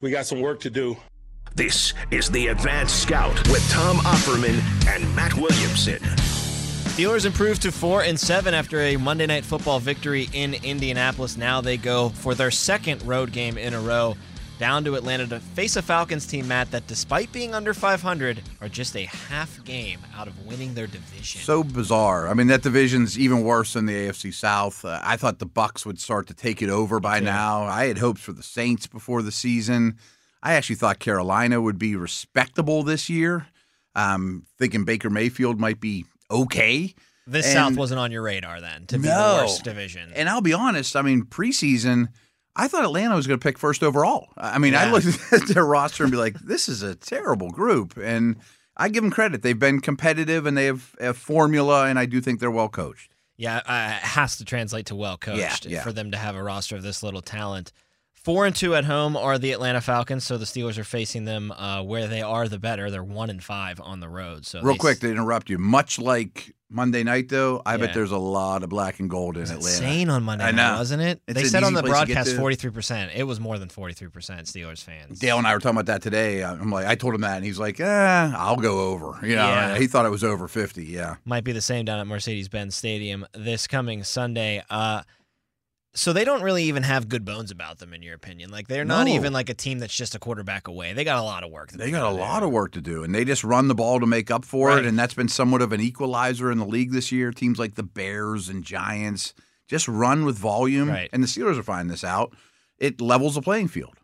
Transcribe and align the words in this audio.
We 0.00 0.12
got 0.12 0.26
some 0.26 0.40
work 0.40 0.60
to 0.60 0.70
do. 0.70 0.96
This 1.56 1.92
is 2.12 2.30
the 2.30 2.48
Advanced 2.48 3.02
Scout 3.02 3.34
with 3.48 3.68
Tom 3.68 3.96
Opferman 3.96 4.62
and 4.86 5.16
Matt 5.16 5.34
Williamson. 5.34 5.98
Steelers 6.94 7.26
improved 7.26 7.62
to 7.62 7.72
four 7.72 8.02
and 8.02 8.18
seven 8.18 8.54
after 8.54 8.80
a 8.80 8.96
Monday 8.96 9.26
Night 9.26 9.44
Football 9.44 9.80
victory 9.80 10.28
in 10.32 10.54
Indianapolis. 10.54 11.36
Now 11.36 11.60
they 11.60 11.76
go 11.76 12.10
for 12.10 12.36
their 12.36 12.52
second 12.52 13.02
road 13.02 13.32
game 13.32 13.58
in 13.58 13.74
a 13.74 13.80
row 13.80 14.16
down 14.58 14.84
to 14.84 14.94
Atlanta 14.96 15.26
to 15.28 15.40
face 15.40 15.76
a 15.76 15.82
Falcons 15.82 16.26
team, 16.26 16.48
Matt, 16.48 16.70
that 16.72 16.86
despite 16.86 17.30
being 17.32 17.54
under 17.54 17.72
500, 17.72 18.42
are 18.60 18.68
just 18.68 18.96
a 18.96 19.04
half 19.04 19.62
game 19.64 20.00
out 20.16 20.26
of 20.28 20.46
winning 20.46 20.74
their 20.74 20.86
division. 20.86 21.40
So 21.40 21.62
bizarre. 21.62 22.28
I 22.28 22.34
mean, 22.34 22.48
that 22.48 22.62
division's 22.62 23.18
even 23.18 23.42
worse 23.42 23.74
than 23.74 23.86
the 23.86 23.94
AFC 23.94 24.34
South. 24.34 24.84
Uh, 24.84 25.00
I 25.02 25.16
thought 25.16 25.38
the 25.38 25.46
Bucs 25.46 25.86
would 25.86 26.00
start 26.00 26.26
to 26.28 26.34
take 26.34 26.60
it 26.62 26.68
over 26.70 26.98
by 27.00 27.20
now. 27.20 27.62
I 27.62 27.86
had 27.86 27.98
hopes 27.98 28.20
for 28.20 28.32
the 28.32 28.42
Saints 28.42 28.86
before 28.86 29.22
the 29.22 29.32
season. 29.32 29.96
I 30.42 30.54
actually 30.54 30.76
thought 30.76 30.98
Carolina 30.98 31.60
would 31.60 31.78
be 31.78 31.96
respectable 31.96 32.82
this 32.82 33.08
year. 33.08 33.46
Um, 33.94 34.44
thinking 34.58 34.84
Baker 34.84 35.10
Mayfield 35.10 35.58
might 35.58 35.80
be 35.80 36.04
okay. 36.30 36.94
This 37.26 37.46
And- 37.46 37.54
South 37.54 37.76
wasn't 37.76 38.00
on 38.00 38.10
your 38.12 38.22
radar 38.22 38.60
then 38.60 38.86
to 38.86 38.98
be 38.98 39.08
No. 39.08 39.38
the 39.38 39.42
worst 39.44 39.64
division. 39.64 40.12
And 40.14 40.28
I'll 40.28 40.40
be 40.40 40.52
honest, 40.54 40.96
I 40.96 41.02
mean, 41.02 41.24
preseason, 41.24 42.08
I 42.58 42.68
thought 42.68 42.84
Atlanta 42.84 43.14
was 43.14 43.26
going 43.26 43.38
to 43.38 43.42
pick 43.42 43.56
first 43.58 43.82
overall. 43.82 44.28
I 44.36 44.58
mean, 44.58 44.74
I 44.74 44.86
Yeah. 44.86 44.92
looked 44.92 45.06
at 45.32 45.46
their 45.48 45.64
roster 45.64 46.02
and 46.02 46.10
be 46.10 46.18
like, 46.18 46.38
this 46.40 46.68
is 46.68 46.82
a 46.82 46.94
terrible 46.94 47.50
group. 47.50 47.96
And 47.96 48.36
I 48.76 48.88
give 48.88 49.02
them 49.02 49.10
credit. 49.12 49.42
They've 49.42 49.58
been 49.58 49.80
competitive 49.80 50.44
and 50.44 50.56
they 50.56 50.66
have 50.66 50.94
a 51.00 51.14
formula, 51.14 51.86
and 51.86 51.98
I 51.98 52.06
do 52.06 52.20
think 52.20 52.40
they're 52.40 52.50
well 52.50 52.68
coached. 52.68 53.12
Yeah, 53.36 53.58
uh, 53.58 53.94
it 53.96 54.02
has 54.04 54.36
to 54.38 54.44
translate 54.44 54.86
to 54.86 54.96
well 54.96 55.16
coached 55.16 55.64
Yeah, 55.64 55.70
yeah. 55.76 55.82
for 55.82 55.92
them 55.92 56.10
to 56.10 56.16
have 56.18 56.34
a 56.34 56.42
roster 56.42 56.74
of 56.76 56.82
this 56.82 57.02
little 57.02 57.22
talent. 57.22 57.72
Four 58.14 58.46
and 58.46 58.54
two 58.54 58.74
at 58.74 58.84
home 58.84 59.16
are 59.16 59.38
the 59.38 59.52
Atlanta 59.52 59.80
Falcons, 59.80 60.24
so 60.24 60.36
the 60.36 60.44
Steelers 60.44 60.76
are 60.76 60.84
facing 60.84 61.24
them 61.24 61.52
uh, 61.52 61.82
where 61.82 62.08
they 62.08 62.20
are 62.20 62.48
the 62.48 62.58
better. 62.58 62.90
They're 62.90 63.02
one 63.04 63.30
and 63.30 63.42
five 63.42 63.80
on 63.80 64.00
the 64.00 64.08
road. 64.08 64.44
So 64.44 64.60
Real 64.60 64.72
they- 64.74 64.78
quick 64.78 65.00
to 65.00 65.10
interrupt 65.10 65.48
you, 65.48 65.56
much 65.58 65.98
like 66.00 66.54
Monday 66.70 67.02
night, 67.02 67.30
though, 67.30 67.62
I 67.64 67.72
Yeah. 67.72 67.86
bet 67.86 67.94
there's 67.94 68.10
a 68.10 68.18
lot 68.18 68.62
of 68.62 68.68
black 68.68 69.00
and 69.00 69.08
gold 69.08 69.36
in 69.38 69.44
It 69.44 69.56
was 69.56 69.66
Atlanta. 69.80 69.84
insane 69.94 70.10
on 70.10 70.22
Monday 70.22 70.44
I 70.44 70.50
night, 70.50 70.72
know. 70.72 70.78
wasn't 70.78 71.00
it? 71.02 71.22
It's 71.26 71.34
they 71.34 71.42
an 71.44 71.48
said 71.48 71.62
on 71.62 71.72
easy 71.72 71.76
the 71.76 71.82
place 71.88 72.00
to 72.00 72.06
get 72.06 72.14
broadcast 72.14 72.30
to. 72.32 72.36
forty 72.36 72.56
three 72.56 72.70
percent. 72.70 73.10
It 73.14 73.22
was 73.22 73.40
more 73.40 73.58
than 73.58 73.70
forty 73.70 73.94
three 73.94 74.08
percent 74.10 74.46
Steelers 74.46 74.82
fans. 74.84 75.18
Dale 75.18 75.38
and 75.38 75.46
I 75.46 75.54
were 75.54 75.60
talking 75.60 75.76
about 75.78 75.86
that 75.86 76.02
today. 76.02 76.44
I'm 76.44 76.70
like, 76.70 76.86
I 76.86 76.94
told 76.94 77.14
him 77.14 77.22
that, 77.22 77.36
and 77.36 77.44
he's 77.44 77.58
like, 77.58 77.80
eh, 77.80 78.32
I'll 78.36 78.56
go 78.56 78.80
over. 78.92 79.18
You 79.26 79.36
know, 79.36 79.46
Yeah. 79.48 79.78
he 79.78 79.86
thought 79.86 80.04
it 80.04 80.10
was 80.10 80.22
over 80.22 80.46
50. 80.46 80.84
Yeah. 80.84 81.14
might 81.24 81.42
be 81.44 81.52
the 81.52 81.62
same 81.62 81.86
down 81.86 82.00
at 82.00 82.06
Mercedes 82.06 82.48
Benz 82.48 82.76
Stadium 82.76 83.24
this 83.32 83.66
coming 83.66 84.04
Sunday. 84.04 84.62
Uh, 84.68 85.02
so 85.98 86.12
they 86.12 86.24
don't 86.24 86.42
really 86.42 86.64
even 86.64 86.82
have 86.84 87.08
good 87.08 87.24
bones 87.24 87.50
about 87.50 87.78
them, 87.78 87.92
in 87.92 88.02
your 88.02 88.14
opinion. 88.14 88.50
Like 88.50 88.68
they're 88.68 88.84
not 88.84 89.06
No. 89.06 89.14
even 89.14 89.32
like 89.32 89.48
a 89.48 89.54
team 89.54 89.78
that's 89.80 89.96
just 89.96 90.14
a 90.14 90.18
quarterback 90.18 90.68
away. 90.68 90.92
They 90.92 91.04
got 91.04 91.18
a 91.18 91.22
lot 91.22 91.42
of 91.44 91.50
work. 91.50 91.72
They 91.72 91.90
got 91.90 92.06
a 92.06 92.14
lot 92.14 92.42
of 92.42 92.50
work 92.50 92.72
to 92.72 92.80
do, 92.80 93.02
and 93.04 93.14
they 93.14 93.24
just 93.24 93.42
run 93.44 93.68
the 93.68 93.74
ball 93.74 93.98
to 94.00 94.06
make 94.06 94.30
up 94.30 94.44
for 94.44 94.68
Right. 94.68 94.78
it. 94.78 94.86
And 94.86 94.98
that's 94.98 95.14
been 95.14 95.28
somewhat 95.28 95.60
of 95.62 95.72
an 95.72 95.80
equalizer 95.80 96.50
in 96.52 96.58
the 96.58 96.66
league 96.66 96.92
this 96.92 97.10
year. 97.10 97.32
Teams 97.32 97.58
like 97.58 97.74
the 97.74 97.82
Bears 97.82 98.48
and 98.48 98.64
Giants 98.64 99.34
just 99.66 99.88
run 99.88 100.24
with 100.24 100.38
volume, 100.38 100.88
Right. 100.88 101.10
and 101.12 101.22
the 101.22 101.26
Steelers 101.26 101.58
are 101.58 101.62
finding 101.62 101.88
this 101.90 102.04
out. 102.04 102.32
It 102.78 103.00
levels 103.00 103.34
the 103.34 103.42
playing 103.42 103.68
field. 103.68 103.94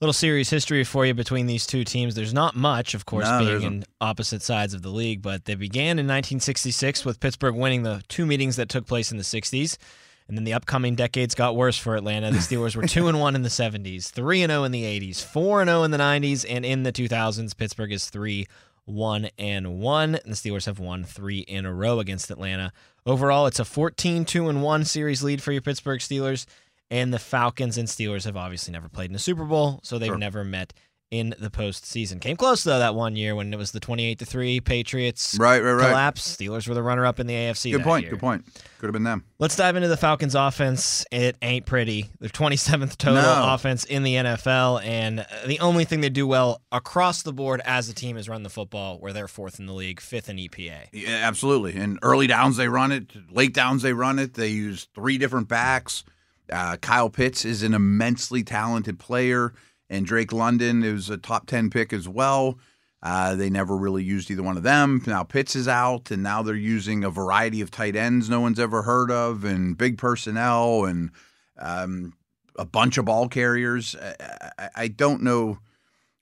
Little 0.00 0.12
series 0.12 0.50
history 0.50 0.82
for 0.84 1.06
you 1.06 1.14
between 1.14 1.46
these 1.46 1.66
two 1.66 1.84
teams. 1.84 2.14
There's 2.14 2.34
not 2.34 2.56
much, 2.56 2.94
of 2.94 3.06
course, 3.06 3.26
No, 3.26 3.44
there 3.44 3.58
being 3.60 3.72
in 3.72 3.84
opposite 4.00 4.42
sides 4.42 4.74
of 4.74 4.82
the 4.82 4.88
league, 4.90 5.22
but 5.22 5.44
they 5.44 5.54
began 5.54 5.98
in 5.98 6.06
1966 6.06 7.04
with 7.04 7.20
Pittsburgh 7.20 7.54
winning 7.54 7.84
the 7.84 8.02
two 8.08 8.26
meetings 8.26 8.56
that 8.56 8.68
took 8.68 8.86
place 8.86 9.12
in 9.12 9.18
the 9.18 9.22
60s. 9.24 9.78
And 10.26 10.38
then 10.38 10.44
the 10.44 10.54
upcoming 10.54 10.94
decades 10.94 11.34
got 11.34 11.54
worse 11.54 11.76
for 11.76 11.96
Atlanta. 11.96 12.30
The 12.30 12.38
Steelers 12.38 12.74
were 12.74 12.86
2 12.86 13.08
and 13.08 13.20
1 13.20 13.34
in 13.36 13.42
the 13.42 13.48
70s, 13.50 14.10
3 14.10 14.42
and 14.42 14.50
0 14.50 14.64
in 14.64 14.72
the 14.72 14.82
80s, 14.84 15.22
4 15.22 15.60
and 15.60 15.68
0 15.68 15.82
in 15.82 15.90
the 15.90 15.98
90s, 15.98 16.46
and 16.48 16.64
in 16.64 16.82
the 16.82 16.92
2000s 16.92 17.54
Pittsburgh 17.56 17.92
is 17.92 18.08
3 18.08 18.46
1 18.86 19.28
and 19.38 19.78
1, 19.80 20.14
and 20.14 20.22
the 20.24 20.36
Steelers 20.36 20.66
have 20.66 20.78
won 20.78 21.04
3 21.04 21.38
in 21.40 21.64
a 21.66 21.72
row 21.72 22.00
against 22.00 22.30
Atlanta. 22.30 22.72
Overall, 23.06 23.46
it's 23.46 23.58
a 23.58 23.64
14 23.64 24.24
2 24.24 24.48
and 24.48 24.62
1 24.62 24.84
series 24.84 25.22
lead 25.22 25.42
for 25.42 25.52
your 25.52 25.62
Pittsburgh 25.62 26.00
Steelers. 26.00 26.46
And 26.90 27.12
the 27.12 27.18
Falcons 27.18 27.78
and 27.78 27.88
Steelers 27.88 28.24
have 28.24 28.36
obviously 28.36 28.72
never 28.72 28.88
played 28.90 29.08
in 29.10 29.16
a 29.16 29.18
Super 29.18 29.44
Bowl, 29.44 29.80
so 29.82 29.98
they've 29.98 30.08
Sure. 30.08 30.18
never 30.18 30.44
met 30.44 30.74
in 31.14 31.34
the 31.38 31.48
postseason. 31.50 32.20
Came 32.20 32.36
close 32.36 32.64
though 32.64 32.78
that 32.78 32.94
one 32.94 33.16
year 33.16 33.34
when 33.34 33.52
it 33.52 33.56
was 33.56 33.70
the 33.72 33.80
twenty-eight 33.80 34.18
to 34.18 34.24
three 34.24 34.60
Patriots 34.60 35.36
Right, 35.38 35.62
right, 35.62 35.72
right. 35.72 35.88
collapse. 35.88 36.36
Steelers 36.36 36.68
were 36.68 36.74
the 36.74 36.82
runner-up 36.82 37.20
in 37.20 37.26
the 37.26 37.34
AFC. 37.34 37.70
Good 37.72 37.80
that 37.80 37.84
point. 37.84 38.02
year. 38.02 38.10
Good 38.10 38.20
point. 38.20 38.44
Could 38.78 38.86
have 38.88 38.92
been 38.92 39.04
them. 39.04 39.24
Let's 39.38 39.56
dive 39.56 39.76
into 39.76 39.88
the 39.88 39.96
Falcons' 39.96 40.34
offense. 40.34 41.06
It 41.10 41.36
ain't 41.40 41.64
pretty. 41.66 42.10
They're 42.20 42.28
27th 42.28 42.96
total 42.98 43.22
No. 43.22 43.54
offense 43.54 43.84
in 43.84 44.02
the 44.02 44.14
NFL, 44.16 44.82
and 44.84 45.24
the 45.46 45.60
only 45.60 45.84
thing 45.84 46.00
they 46.00 46.08
do 46.10 46.26
well 46.26 46.60
across 46.72 47.22
the 47.22 47.32
board 47.32 47.62
as 47.64 47.88
a 47.88 47.94
team 47.94 48.16
is 48.16 48.28
run 48.28 48.42
the 48.42 48.50
football, 48.50 48.98
where 48.98 49.12
they're 49.12 49.28
fourth 49.28 49.58
in 49.58 49.66
the 49.66 49.72
league, 49.72 50.00
fifth 50.00 50.28
in 50.28 50.36
EPA. 50.36 50.88
Yeah, 50.92 51.20
absolutely. 51.22 51.76
And 51.80 51.98
early 52.02 52.26
downs 52.26 52.56
they 52.56 52.68
run 52.68 52.92
it, 52.92 53.10
late 53.32 53.54
downs 53.54 53.82
they 53.82 53.92
run 53.92 54.18
it. 54.18 54.34
They 54.34 54.48
use 54.48 54.88
three 54.94 55.16
different 55.18 55.48
backs. 55.48 56.04
Uh, 56.52 56.76
Kyle 56.76 57.08
Pitts 57.08 57.46
is 57.46 57.62
an 57.62 57.72
immensely 57.72 58.42
talented 58.44 58.98
player, 58.98 59.54
and 59.88 60.06
Drake 60.06 60.32
London 60.32 60.82
is 60.82 61.10
a 61.10 61.16
top 61.16 61.46
ten 61.46 61.70
pick 61.70 61.92
as 61.92 62.08
well. 62.08 62.58
Uh, 63.02 63.34
they 63.34 63.50
never 63.50 63.76
really 63.76 64.02
used 64.02 64.30
either 64.30 64.42
one 64.42 64.56
of 64.56 64.62
them. 64.62 65.02
Now 65.06 65.22
Pitts 65.24 65.54
is 65.54 65.68
out, 65.68 66.10
and 66.10 66.22
now 66.22 66.42
they're 66.42 66.54
using 66.54 67.04
a 67.04 67.10
variety 67.10 67.60
of 67.60 67.70
tight 67.70 67.96
ends 67.96 68.30
no 68.30 68.40
one's 68.40 68.58
ever 68.58 68.82
heard 68.82 69.10
of, 69.10 69.44
and 69.44 69.76
big 69.76 69.98
personnel, 69.98 70.84
and 70.86 71.10
um, 71.58 72.14
a 72.56 72.64
bunch 72.64 72.98
of 72.98 73.04
ball 73.04 73.28
carriers. 73.28 73.94
I, 73.94 74.52
I, 74.58 74.70
I 74.76 74.88
don't 74.88 75.22
know 75.22 75.58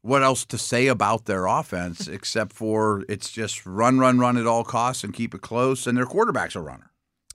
what 0.02 0.22
else 0.22 0.44
to 0.46 0.58
say 0.58 0.88
about 0.88 1.24
their 1.26 1.46
offense 1.46 2.08
except 2.08 2.52
for 2.52 3.04
it's 3.08 3.30
just 3.30 3.64
run, 3.64 3.98
run, 3.98 4.18
run 4.18 4.36
at 4.36 4.46
all 4.46 4.64
costs 4.64 5.04
and 5.04 5.14
keep 5.14 5.34
it 5.34 5.40
close. 5.40 5.86
And 5.86 5.96
their 5.96 6.06
quarterback's 6.06 6.56
a 6.56 6.60
runner. 6.60 6.91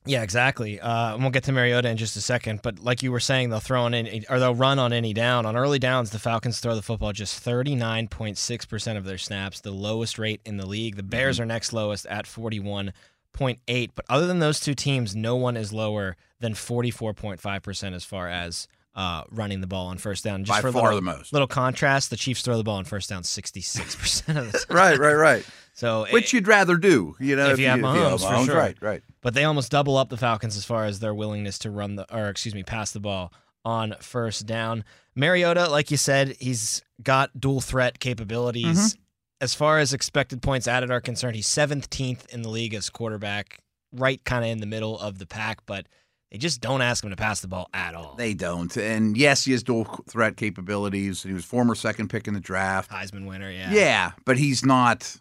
Yeah, 0.07 0.23
exactly. 0.23 0.79
Uh, 0.79 1.13
and 1.13 1.21
we'll 1.21 1.31
get 1.31 1.43
to 1.45 1.51
Mariota 1.51 1.89
in 1.89 1.97
just 1.97 2.15
a 2.15 2.21
second, 2.21 2.61
but 2.63 2.79
like 2.79 3.03
you 3.03 3.11
were 3.11 3.19
saying, 3.19 3.49
they'll 3.49 3.59
throw 3.59 3.83
on 3.83 3.93
any, 3.93 4.25
or 4.29 4.39
they'll 4.39 4.55
run 4.55 4.79
on 4.79 4.93
any 4.93 5.13
down. 5.13 5.45
On 5.45 5.55
early 5.55 5.79
downs, 5.79 6.11
the 6.11 6.19
Falcons 6.19 6.59
throw 6.59 6.75
the 6.75 6.81
football 6.81 7.13
just 7.13 7.43
39.6% 7.43 8.97
of 8.97 9.03
their 9.03 9.17
snaps, 9.17 9.61
the 9.61 9.71
lowest 9.71 10.17
rate 10.17 10.41
in 10.45 10.57
the 10.57 10.65
league. 10.65 10.95
The 10.95 11.03
Bears 11.03 11.39
are 11.39 11.45
next 11.45 11.73
lowest 11.73 12.05
at 12.07 12.25
41.8. 12.25 13.89
But 13.95 14.05
other 14.09 14.27
than 14.27 14.39
those 14.39 14.59
two 14.59 14.73
teams, 14.73 15.15
no 15.15 15.35
one 15.35 15.57
is 15.57 15.73
lower 15.73 16.15
than 16.39 16.53
44.5% 16.53 17.93
as 17.93 18.03
far 18.03 18.27
as 18.27 18.67
uh, 18.97 19.23
running 19.29 19.61
the 19.61 19.67
ball 19.67 19.87
on 19.87 19.97
first 19.99 20.23
down. 20.23 20.43
Just 20.43 20.57
By 20.57 20.61
for 20.61 20.71
far 20.71 20.83
little, 20.85 20.97
the 20.97 21.01
most. 21.17 21.31
Little 21.31 21.47
contrast: 21.47 22.09
the 22.09 22.17
Chiefs 22.17 22.41
throw 22.41 22.57
the 22.57 22.63
ball 22.63 22.77
on 22.77 22.85
first 22.85 23.09
down 23.09 23.21
66% 23.21 24.37
of 24.37 24.51
the 24.51 24.57
time. 24.57 24.65
Right, 24.75 24.97
right, 24.97 25.13
right. 25.13 25.45
So 25.77 26.07
Which 26.09 26.33
you'd 26.33 26.47
rather 26.47 26.75
do, 26.75 27.15
you 27.19 27.35
know, 27.35 27.51
If 27.51 27.59
you 27.59 27.67
have 27.67 27.79
Mahomes, 27.79 28.27
for 28.27 28.45
sure. 28.45 28.57
Right, 28.57 28.75
right. 28.81 29.03
but 29.21 29.35
they 29.35 29.43
almost 29.43 29.71
double 29.71 29.95
up 29.95 30.09
the 30.09 30.17
Falcons 30.17 30.57
as 30.57 30.65
far 30.65 30.85
as 30.85 30.99
their 30.99 31.13
willingness 31.13 31.59
to 31.59 31.69
run 31.69 31.95
the 31.95 32.15
or 32.15 32.29
excuse 32.29 32.55
me, 32.55 32.63
pass 32.63 32.91
the 32.91 32.99
ball 32.99 33.31
on 33.63 33.93
first 33.99 34.47
down. 34.47 34.83
Mariota, 35.15 35.69
like 35.69 35.91
you 35.91 35.97
said, 35.97 36.35
he's 36.39 36.81
got 37.03 37.39
dual 37.39 37.61
threat 37.61 37.99
capabilities. 37.99 38.93
Mm-hmm. 38.95 39.01
As 39.39 39.53
far 39.53 39.77
as 39.77 39.93
expected 39.93 40.41
points 40.41 40.67
added 40.67 40.89
are 40.89 40.99
concerned, 40.99 41.35
he's 41.35 41.47
17th 41.47 42.25
in 42.33 42.41
the 42.41 42.49
league 42.49 42.73
as 42.73 42.89
quarterback, 42.89 43.59
right 43.93 44.23
kind 44.25 44.43
of 44.43 44.49
in 44.49 44.57
the 44.57 44.65
middle 44.65 44.97
of 44.97 45.19
the 45.19 45.27
pack, 45.27 45.59
but 45.67 45.85
they 46.31 46.39
just 46.39 46.59
don't 46.59 46.81
ask 46.81 47.03
him 47.03 47.11
to 47.11 47.15
pass 47.15 47.41
the 47.41 47.47
ball 47.47 47.69
at 47.71 47.93
all. 47.93 48.15
They 48.15 48.33
don't. 48.33 48.75
And 48.75 49.15
yes, 49.15 49.45
he 49.45 49.51
has 49.51 49.61
dual 49.61 49.85
threat 50.09 50.37
capabilities. 50.37 51.21
He 51.21 51.33
was 51.33 51.45
former 51.45 51.75
second 51.75 52.09
pick 52.09 52.27
in 52.27 52.33
the 52.33 52.39
draft. 52.39 52.89
Heisman 52.89 53.27
winner, 53.27 53.51
yeah. 53.51 53.71
Yeah, 53.71 54.11
but 54.25 54.39
he's 54.39 54.65
not 54.65 55.17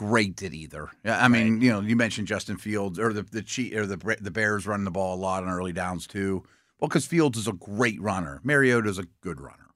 great 0.00 0.42
at 0.42 0.54
either. 0.54 0.88
I 1.04 1.28
mean, 1.28 1.60
you 1.60 1.70
know, 1.70 1.80
you 1.80 1.94
mentioned 1.94 2.26
Justin 2.26 2.56
Fields 2.56 2.98
or 2.98 3.12
the 3.12 3.22
the 3.22 3.42
Chief, 3.42 3.76
or 3.76 3.84
the 3.84 4.16
the 4.18 4.30
Bears 4.30 4.66
running 4.66 4.86
the 4.86 4.90
ball 4.90 5.14
a 5.14 5.20
lot 5.20 5.42
on 5.42 5.50
early 5.50 5.74
downs 5.74 6.06
too. 6.06 6.42
Well, 6.78 6.88
because 6.88 7.04
Fields 7.04 7.38
is 7.38 7.46
a 7.46 7.52
great 7.52 8.00
runner. 8.00 8.40
Mariota 8.42 8.88
is 8.88 8.98
a 8.98 9.04
good 9.20 9.42
runner. 9.42 9.66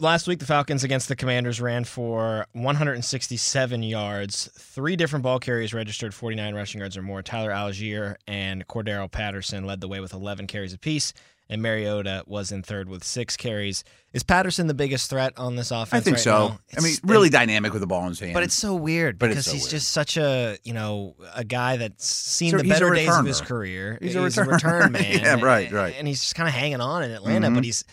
Last 0.00 0.26
week, 0.26 0.38
the 0.38 0.46
Falcons 0.46 0.82
against 0.84 1.08
the 1.08 1.14
Commanders 1.14 1.60
ran 1.60 1.84
for 1.84 2.46
167 2.54 3.82
yards. 3.82 4.50
Three 4.56 4.96
different 4.96 5.22
ball 5.22 5.38
carriers 5.38 5.74
registered 5.74 6.14
49 6.14 6.54
rushing 6.54 6.78
yards 6.78 6.96
or 6.96 7.02
more. 7.02 7.22
Tyler 7.22 7.50
Allgeier 7.50 8.16
and 8.26 8.66
Cordarrelle 8.66 9.10
Patterson 9.10 9.64
led 9.66 9.82
the 9.82 9.88
way 9.88 10.00
with 10.00 10.14
11 10.14 10.46
carries 10.46 10.72
apiece, 10.72 11.12
and 11.52 11.60
Mariota 11.60 12.24
was 12.26 12.50
in 12.50 12.62
third 12.62 12.88
with 12.88 13.04
six 13.04 13.36
carries. 13.36 13.84
Is 14.14 14.22
Patterson 14.22 14.66
the 14.66 14.74
biggest 14.74 15.10
threat 15.10 15.34
on 15.36 15.54
this 15.56 15.70
offense? 15.70 15.92
I 15.92 16.00
think 16.00 16.16
right 16.16 16.22
so. 16.22 16.48
now? 16.48 16.58
I 16.76 16.80
mean, 16.80 16.94
really 17.04 17.28
dynamic 17.28 17.72
with 17.72 17.80
the 17.80 17.86
ball 17.86 18.02
in 18.04 18.08
his 18.08 18.20
hand. 18.20 18.32
But 18.34 18.42
it's 18.42 18.54
so 18.54 18.74
weird 18.74 19.18
But 19.18 19.28
because 19.28 19.44
so 19.44 19.52
he's 19.52 19.62
weird. 19.64 19.70
just 19.70 19.92
such 19.92 20.16
a 20.16 20.56
you 20.64 20.72
know 20.72 21.14
a 21.34 21.44
guy 21.44 21.76
that's 21.76 22.06
seen 22.06 22.50
So 22.52 22.56
the 22.58 22.64
better 22.68 22.90
days 22.94 23.08
of 23.14 23.26
his 23.26 23.40
career. 23.40 23.98
He's 24.00 24.16
a 24.16 24.22
a 24.22 24.44
return 24.44 24.92
man. 24.98 25.20
Yeah, 25.20 25.40
right, 25.42 25.70
right. 25.70 25.94
And 25.98 26.08
he's 26.08 26.20
just 26.22 26.34
kind 26.34 26.48
of 26.48 26.54
hanging 26.54 26.80
on 26.80 27.02
in 27.02 27.10
Atlanta, 27.10 27.48
Mhm. 27.48 27.54
but 27.54 27.64
he's 27.64 27.84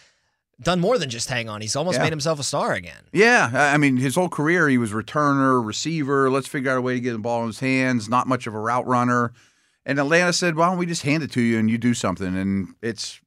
done 0.61 0.79
more 0.79 0.97
than 0.97 1.09
just 1.09 1.29
hang 1.29 1.47
on. 1.49 1.61
He's 1.61 1.75
almost 1.75 1.97
Yeah. 1.97 2.03
made 2.03 2.11
himself 2.13 2.39
a 2.39 2.43
star 2.43 2.73
again. 2.73 3.03
Yeah, 3.13 3.49
I 3.53 3.77
mean, 3.77 3.97
his 3.97 4.15
whole 4.15 4.29
career 4.29 4.67
he 4.69 4.77
was 4.77 4.91
returner, 4.91 5.65
receiver. 5.65 6.29
Let's 6.31 6.47
figure 6.47 6.71
out 6.71 6.77
a 6.77 6.81
way 6.81 6.93
to 6.95 6.99
get 7.01 7.11
the 7.13 7.19
ball 7.19 7.41
in 7.41 7.47
his 7.47 7.59
hands. 7.59 8.07
Not 8.09 8.27
much 8.27 8.47
of 8.47 8.53
a 8.53 8.59
route 8.59 8.87
runner. 8.87 9.31
And 9.85 9.97
Atlanta 9.99 10.33
said, 10.33 10.55
"Why 10.55 10.67
don't 10.69 10.77
we 10.77 10.85
just 10.85 11.03
hand 11.03 11.23
it 11.23 11.31
to 11.31 11.41
you 11.41 11.57
and 11.59 11.69
you 11.69 11.77
do 11.77 11.93
something?" 11.93 12.35
And 12.37 12.75
it's 12.81 13.19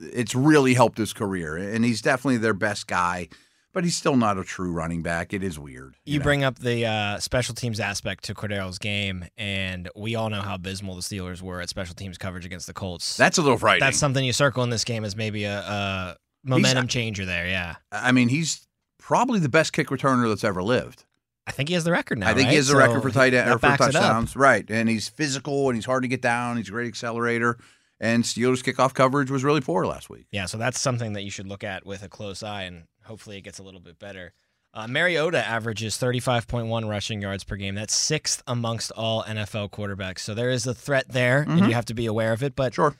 it's 0.00 0.34
really 0.34 0.74
helped 0.74 0.98
his 0.98 1.12
career, 1.12 1.56
and 1.56 1.84
he's 1.84 2.02
definitely 2.02 2.38
their 2.38 2.54
best 2.54 2.86
guy. 2.86 3.28
But 3.74 3.84
he's 3.84 3.96
still 3.96 4.16
not 4.16 4.38
a 4.38 4.44
true 4.44 4.72
running 4.72 5.02
back. 5.02 5.34
It 5.34 5.44
is 5.44 5.58
weird. 5.58 5.94
You 6.04 6.18
know? 6.18 6.22
bring 6.22 6.42
up 6.42 6.58
the 6.58 6.86
uh, 6.86 7.18
special 7.20 7.54
teams 7.54 7.78
aspect 7.78 8.24
to 8.24 8.34
Cordarrelle's 8.34 8.78
game, 8.78 9.26
and 9.36 9.88
we 9.94 10.14
all 10.14 10.30
know 10.30 10.40
how 10.40 10.54
abysmal 10.54 10.94
the 10.96 11.02
Steelers 11.02 11.42
were 11.42 11.60
at 11.60 11.68
special 11.68 11.94
teams 11.94 12.16
coverage 12.16 12.46
against 12.46 12.66
the 12.66 12.72
Colts. 12.72 13.16
That's 13.16 13.36
a 13.36 13.42
little 13.42 13.58
frightening. 13.58 13.86
That's 13.86 13.98
something 13.98 14.24
you 14.24 14.32
circle 14.32 14.62
in 14.64 14.70
this 14.70 14.84
game 14.84 15.04
as 15.04 15.14
maybe 15.14 15.44
a, 15.44 15.58
a 15.58 16.16
momentum 16.44 16.88
changer 16.88 17.26
there. 17.26 17.46
Yeah, 17.46 17.76
I 17.92 18.10
mean, 18.10 18.28
he's 18.28 18.66
probably 18.98 19.38
the 19.38 19.50
best 19.50 19.74
kick 19.74 19.88
returner 19.88 20.28
that's 20.28 20.44
ever 20.44 20.62
lived. 20.62 21.04
I 21.46 21.50
think 21.50 21.68
he 21.68 21.74
has 21.74 21.84
the 21.84 21.92
record 21.92 22.18
now. 22.18 22.28
I 22.28 22.34
think 22.34 22.46
right? 22.46 22.50
he 22.50 22.56
has 22.56 22.68
the 22.68 22.72
So 22.72 22.78
record 22.78 23.02
for 23.02 23.10
tight 23.10 23.32
end 23.32 23.48
or 23.48 23.54
for 23.54 23.58
backs 23.60 23.86
it 23.86 23.94
up. 23.96 24.02
touchdowns. 24.02 24.34
Right, 24.34 24.68
and 24.70 24.88
he's 24.88 25.08
physical 25.08 25.68
and 25.68 25.76
he's 25.76 25.86
hard 25.86 26.02
to 26.02 26.08
get 26.08 26.22
down. 26.22 26.56
He's 26.56 26.68
a 26.68 26.72
great 26.72 26.88
accelerator. 26.88 27.58
And 28.00 28.22
Steelers 28.24 28.62
kickoff 28.62 28.94
coverage 28.94 29.30
was 29.30 29.42
really 29.42 29.60
poor 29.60 29.84
last 29.86 30.08
week. 30.08 30.26
Yeah, 30.30 30.46
so 30.46 30.56
that's 30.58 30.80
something 30.80 31.14
that 31.14 31.22
you 31.22 31.30
should 31.30 31.48
look 31.48 31.64
at 31.64 31.84
with 31.84 32.02
a 32.02 32.08
close 32.08 32.42
eye, 32.42 32.62
and 32.62 32.84
hopefully 33.04 33.38
it 33.38 33.40
gets 33.42 33.58
a 33.58 33.62
little 33.62 33.80
bit 33.80 33.98
better. 33.98 34.32
Uh, 34.74 34.86
Mariota 34.86 35.44
averages 35.44 35.96
35.1 35.96 36.88
rushing 36.88 37.22
yards 37.22 37.42
per 37.42 37.56
game. 37.56 37.74
That's 37.74 37.96
sixth 37.96 38.42
amongst 38.46 38.92
all 38.92 39.24
NFL 39.24 39.70
quarterbacks. 39.70 40.20
So 40.20 40.34
there 40.34 40.50
is 40.50 40.66
a 40.66 40.74
threat 40.74 41.06
there, 41.08 41.42
and 41.48 41.66
you 41.66 41.74
have 41.74 41.86
to 41.86 41.94
be 41.94 42.06
aware 42.06 42.32
of 42.32 42.42
it. 42.42 42.54
But 42.54 42.74
Sure. 42.74 42.94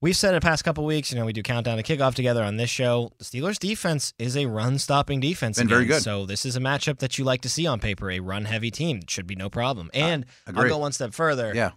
we've 0.00 0.16
said 0.16 0.34
it 0.34 0.40
the 0.42 0.46
past 0.46 0.64
couple 0.64 0.84
weeks, 0.84 1.10
you 1.10 1.18
know, 1.18 1.24
we 1.24 1.32
do 1.32 1.42
countdown 1.42 1.78
to 1.78 1.82
kickoff 1.82 2.14
together 2.14 2.44
on 2.44 2.56
this 2.58 2.68
show. 2.70 3.10
The 3.18 3.24
Steelers' 3.24 3.58
defense 3.58 4.12
is 4.18 4.36
a 4.36 4.46
run-stopping 4.46 5.18
defense. 5.20 5.58
Been 5.58 5.66
very 5.66 5.86
good. 5.86 6.02
So 6.02 6.26
this 6.26 6.44
is 6.44 6.56
a 6.56 6.60
matchup 6.60 6.98
that 6.98 7.18
you 7.18 7.24
like 7.24 7.40
to 7.40 7.48
see 7.48 7.66
on 7.66 7.80
paper, 7.80 8.10
a 8.10 8.20
run-heavy 8.20 8.70
team. 8.70 9.00
Should 9.08 9.26
be 9.26 9.34
no 9.34 9.48
problem. 9.48 9.90
And 9.94 10.26
I'll 10.46 10.68
go 10.68 10.78
one 10.78 10.92
step 10.92 11.14
further. 11.14 11.52
Yeah. 11.54 11.70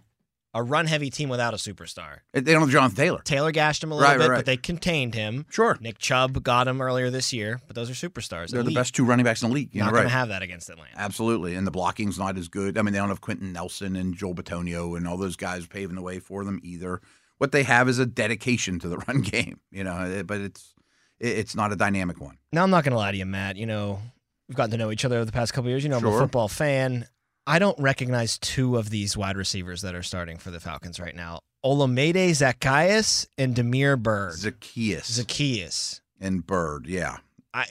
A 0.58 0.62
run-heavy 0.62 1.10
team 1.10 1.28
without 1.28 1.54
a 1.54 1.56
superstar. 1.56 2.18
They 2.32 2.40
don't 2.40 2.62
have 2.62 2.70
Jonathan 2.70 2.96
Taylor. 2.96 3.20
Taylor 3.22 3.52
gashed 3.52 3.82
him 3.84 3.92
a 3.92 3.94
little 3.94 4.10
Right, 4.10 4.18
bit, 4.18 4.28
right. 4.28 4.36
but 4.38 4.44
they 4.46 4.56
contained 4.56 5.14
him. 5.14 5.46
Sure. 5.50 5.78
Nick 5.80 5.98
Chubb 5.98 6.42
got 6.42 6.66
him 6.66 6.80
earlier 6.80 7.10
this 7.10 7.32
year, 7.32 7.60
but 7.68 7.76
those 7.76 7.88
are 7.88 7.94
superstars. 8.08 8.48
They're 8.50 8.62
the 8.62 8.70
Elite. 8.70 8.74
best 8.74 8.94
two 8.96 9.04
running 9.04 9.24
backs 9.24 9.40
in 9.42 9.50
the 9.50 9.54
league. 9.54 9.70
You 9.72 9.82
Not 9.82 9.92
going 9.92 10.02
to 10.02 10.08
have 10.08 10.28
that 10.30 10.42
against 10.42 10.68
Atlanta. 10.68 10.90
Absolutely. 10.96 11.54
And 11.54 11.64
the 11.66 11.70
blocking's 11.70 12.18
not 12.18 12.36
as 12.36 12.48
good. 12.48 12.76
I 12.76 12.82
mean, 12.82 12.92
they 12.92 12.98
don't 12.98 13.08
have 13.08 13.20
Quenton 13.20 13.52
Nelson 13.52 13.94
and 13.94 14.14
Joel 14.14 14.34
Bitonio 14.34 14.96
and 14.96 15.06
all 15.06 15.16
those 15.16 15.36
guys 15.36 15.66
paving 15.68 15.94
the 15.94 16.02
way 16.02 16.18
for 16.18 16.44
them 16.44 16.58
either. 16.64 17.00
What 17.38 17.52
they 17.52 17.62
have 17.62 17.88
is 17.88 18.00
a 18.00 18.06
dedication 18.06 18.80
to 18.80 18.88
the 18.88 18.98
run 19.08 19.20
game, 19.20 19.60
you 19.70 19.84
know, 19.84 19.96
eh, 19.98 20.22
but 20.24 20.40
it's 20.40 20.74
it's 21.20 21.54
not 21.54 21.72
a 21.72 21.76
dynamic 21.76 22.20
one. 22.20 22.38
Now, 22.52 22.64
I'm 22.64 22.70
not 22.70 22.82
going 22.82 22.92
to 22.92 22.98
lie 22.98 23.12
to 23.12 23.16
you, 23.16 23.26
Matt. 23.26 23.56
You 23.56 23.66
know, 23.66 24.00
we've 24.48 24.56
gotten 24.56 24.72
to 24.72 24.76
know 24.76 24.90
each 24.90 25.04
other 25.04 25.16
over 25.16 25.24
the 25.24 25.32
past 25.32 25.52
couple 25.52 25.70
years. 25.70 25.84
You 25.84 25.90
know, 25.90 25.98
I'm 25.98 26.04
a 26.06 26.18
football 26.18 26.48
fan. 26.48 27.06
I 27.48 27.58
don't 27.58 27.78
recognize 27.80 28.38
two 28.38 28.76
of 28.76 28.90
these 28.90 29.16
wide 29.16 29.36
receivers 29.36 29.80
that 29.82 29.94
are 29.94 30.02
starting 30.02 30.36
for 30.36 30.50
the 30.50 30.60
Falcons 30.60 31.00
right 31.00 31.14
now 31.16 31.40
Olamide 31.64 32.30
Zaccheaus 32.30 33.26
and 33.36 33.54
Damiere 33.56 33.96
Byrd. 33.96 34.34
Zaccheaus 34.34 35.18
Zaccheaus. 35.18 36.00
and 36.20 36.46
Byrd, 36.46 36.86
yeah. 36.86 37.16
I, 37.54 37.64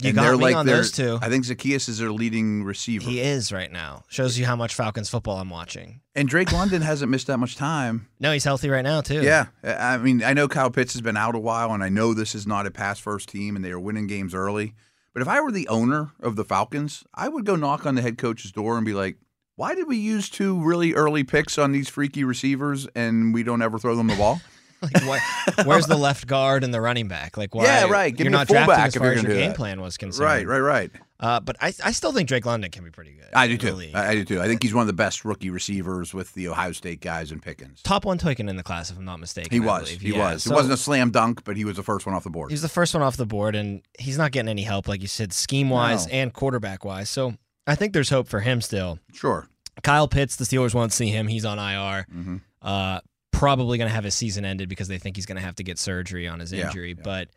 you 0.00 0.10
And 0.10 0.16
got 0.16 0.38
me 0.38 0.44
like 0.44 0.54
on 0.54 0.66
those 0.66 0.92
two. 0.92 1.18
I 1.20 1.28
think 1.28 1.44
Zaccheaus 1.44 1.88
is 1.88 1.98
their 1.98 2.12
leading 2.12 2.62
receiver. 2.62 3.08
He 3.10 3.20
is 3.20 3.50
right 3.50 3.72
now. 3.72 4.04
Shows 4.08 4.38
you 4.38 4.46
how 4.46 4.54
much 4.54 4.74
Falcons 4.74 5.10
football 5.10 5.38
I'm 5.38 5.50
watching. 5.50 6.00
and 6.14 6.28
Drake 6.28 6.52
London 6.52 6.82
hasn't 6.82 7.10
missed 7.10 7.26
that 7.28 7.38
much 7.38 7.56
time. 7.56 8.06
No, 8.20 8.32
he's 8.32 8.44
healthy 8.44 8.68
right 8.68 8.82
now, 8.82 9.00
too. 9.00 9.22
Yeah, 9.22 9.46
I 9.64 9.96
mean, 9.96 10.22
I 10.24 10.32
know 10.34 10.48
Kyle 10.48 10.70
Pitts 10.70 10.92
has 10.92 11.02
been 11.02 11.16
out 11.16 11.34
a 11.36 11.38
while, 11.38 11.72
and 11.72 11.82
I 11.84 11.88
know 11.88 12.14
this 12.14 12.34
is 12.34 12.46
not 12.48 12.66
a 12.66 12.70
pass 12.70 12.98
first 12.98 13.28
team, 13.28 13.54
and 13.56 13.64
they 13.64 13.70
are 13.70 13.78
winning 13.80 14.06
games 14.08 14.34
early. 14.34 14.74
But 15.18 15.22
if 15.22 15.28
I 15.28 15.40
were 15.40 15.50
the 15.50 15.66
owner 15.66 16.12
of 16.20 16.36
the 16.36 16.44
Falcons, 16.44 17.02
I 17.12 17.28
would 17.28 17.44
go 17.44 17.56
knock 17.56 17.84
on 17.84 17.96
the 17.96 18.02
head 18.02 18.18
coach's 18.18 18.52
door 18.52 18.76
and 18.76 18.86
be 18.86 18.94
like, 18.94 19.16
"Why 19.56 19.74
did 19.74 19.88
we 19.88 19.96
use 19.96 20.28
two 20.30 20.62
really 20.62 20.94
early 20.94 21.24
picks 21.24 21.58
on 21.58 21.72
these 21.72 21.88
freaky 21.88 22.22
receivers, 22.22 22.86
and 22.94 23.34
we 23.34 23.42
don't 23.42 23.60
ever 23.60 23.80
throw 23.80 23.96
them 23.96 24.06
the 24.06 24.14
ball?" 24.14 24.40
Like, 24.80 25.22
where's 25.64 25.88
the 25.88 25.96
left 25.96 26.28
guard 26.28 26.62
and 26.62 26.72
the 26.72 26.80
running 26.80 27.08
back? 27.08 27.36
Like, 27.36 27.52
why? 27.52 27.64
Yeah, 27.64 27.86
right. 27.86 28.14
Give 28.16 28.26
you're 28.26 28.30
me 28.30 28.38
not 28.38 28.46
drafting 28.46 28.76
as 28.76 28.94
if 28.94 29.02
far 29.02 29.10
as 29.10 29.24
your 29.24 29.34
game 29.34 29.52
plan 29.54 29.80
was 29.80 29.96
concerned. 29.96 30.24
right, 30.24 30.46
right, 30.46 30.60
right. 30.60 30.92
Uh, 31.20 31.40
but 31.40 31.56
I, 31.60 31.72
I 31.84 31.90
still 31.90 32.12
think 32.12 32.28
Drake 32.28 32.46
London 32.46 32.70
can 32.70 32.84
be 32.84 32.90
pretty 32.90 33.12
good. 33.12 33.26
I 33.34 33.48
do 33.48 33.56
too. 33.58 33.90
I, 33.92 34.08
I 34.10 34.14
do 34.14 34.24
too. 34.24 34.40
I 34.40 34.46
think 34.46 34.62
he's 34.62 34.72
one 34.72 34.82
of 34.82 34.86
the 34.86 34.92
best 34.92 35.24
rookie 35.24 35.50
receivers 35.50 36.14
with 36.14 36.32
the 36.34 36.46
Ohio 36.48 36.70
State 36.72 37.00
guys 37.00 37.32
and 37.32 37.42
Pickens. 37.42 37.82
Top 37.82 38.04
one 38.04 38.18
taken 38.18 38.48
in 38.48 38.54
the 38.56 38.62
class, 38.62 38.90
if 38.92 38.96
I'm 38.96 39.04
not 39.04 39.18
mistaken. 39.18 39.50
He 39.50 39.58
was. 39.58 39.90
He 39.90 40.10
Yeah, 40.12 40.34
was. 40.34 40.44
so 40.44 40.52
it 40.52 40.54
wasn't 40.54 40.74
a 40.74 40.76
slam 40.76 41.10
dunk, 41.10 41.42
but 41.42 41.56
he 41.56 41.64
was 41.64 41.74
the 41.76 41.82
first 41.82 42.06
one 42.06 42.14
off 42.14 42.22
the 42.22 42.30
board. 42.30 42.50
He's 42.52 42.62
the 42.62 42.68
first 42.68 42.94
one 42.94 43.02
off 43.02 43.16
the 43.16 43.26
board, 43.26 43.56
and 43.56 43.82
he's 43.98 44.16
not 44.16 44.30
getting 44.30 44.48
any 44.48 44.62
help, 44.62 44.86
like 44.86 45.02
you 45.02 45.08
said, 45.08 45.32
scheme 45.32 45.70
wise 45.70 46.06
No. 46.06 46.12
and 46.12 46.32
quarterback 46.32 46.84
wise. 46.84 47.10
So 47.10 47.34
I 47.66 47.74
think 47.74 47.94
there's 47.94 48.10
hope 48.10 48.28
for 48.28 48.38
him 48.40 48.60
still. 48.60 49.00
Sure. 49.12 49.48
Kyle 49.82 50.06
Pitts, 50.06 50.36
the 50.36 50.44
Steelers 50.44 50.72
won't 50.74 50.92
see 50.92 51.08
him. 51.08 51.26
He's 51.26 51.44
on 51.44 51.58
IR. 51.58 52.06
Mm-hmm. 52.14 52.36
Uh, 52.62 53.00
probably 53.32 53.76
going 53.78 53.88
to 53.88 53.94
have 53.94 54.04
his 54.04 54.14
season 54.14 54.44
ended 54.44 54.68
because 54.68 54.88
they 54.88 54.98
think 54.98 55.16
he's 55.16 55.26
going 55.26 55.36
to 55.36 55.42
have 55.42 55.54
to 55.56 55.64
get 55.64 55.78
surgery 55.78 56.26
on 56.28 56.40
his 56.40 56.52
Yeah, 56.52 56.66
injury. 56.66 56.90
yeah. 56.96 57.02
But 57.04 57.28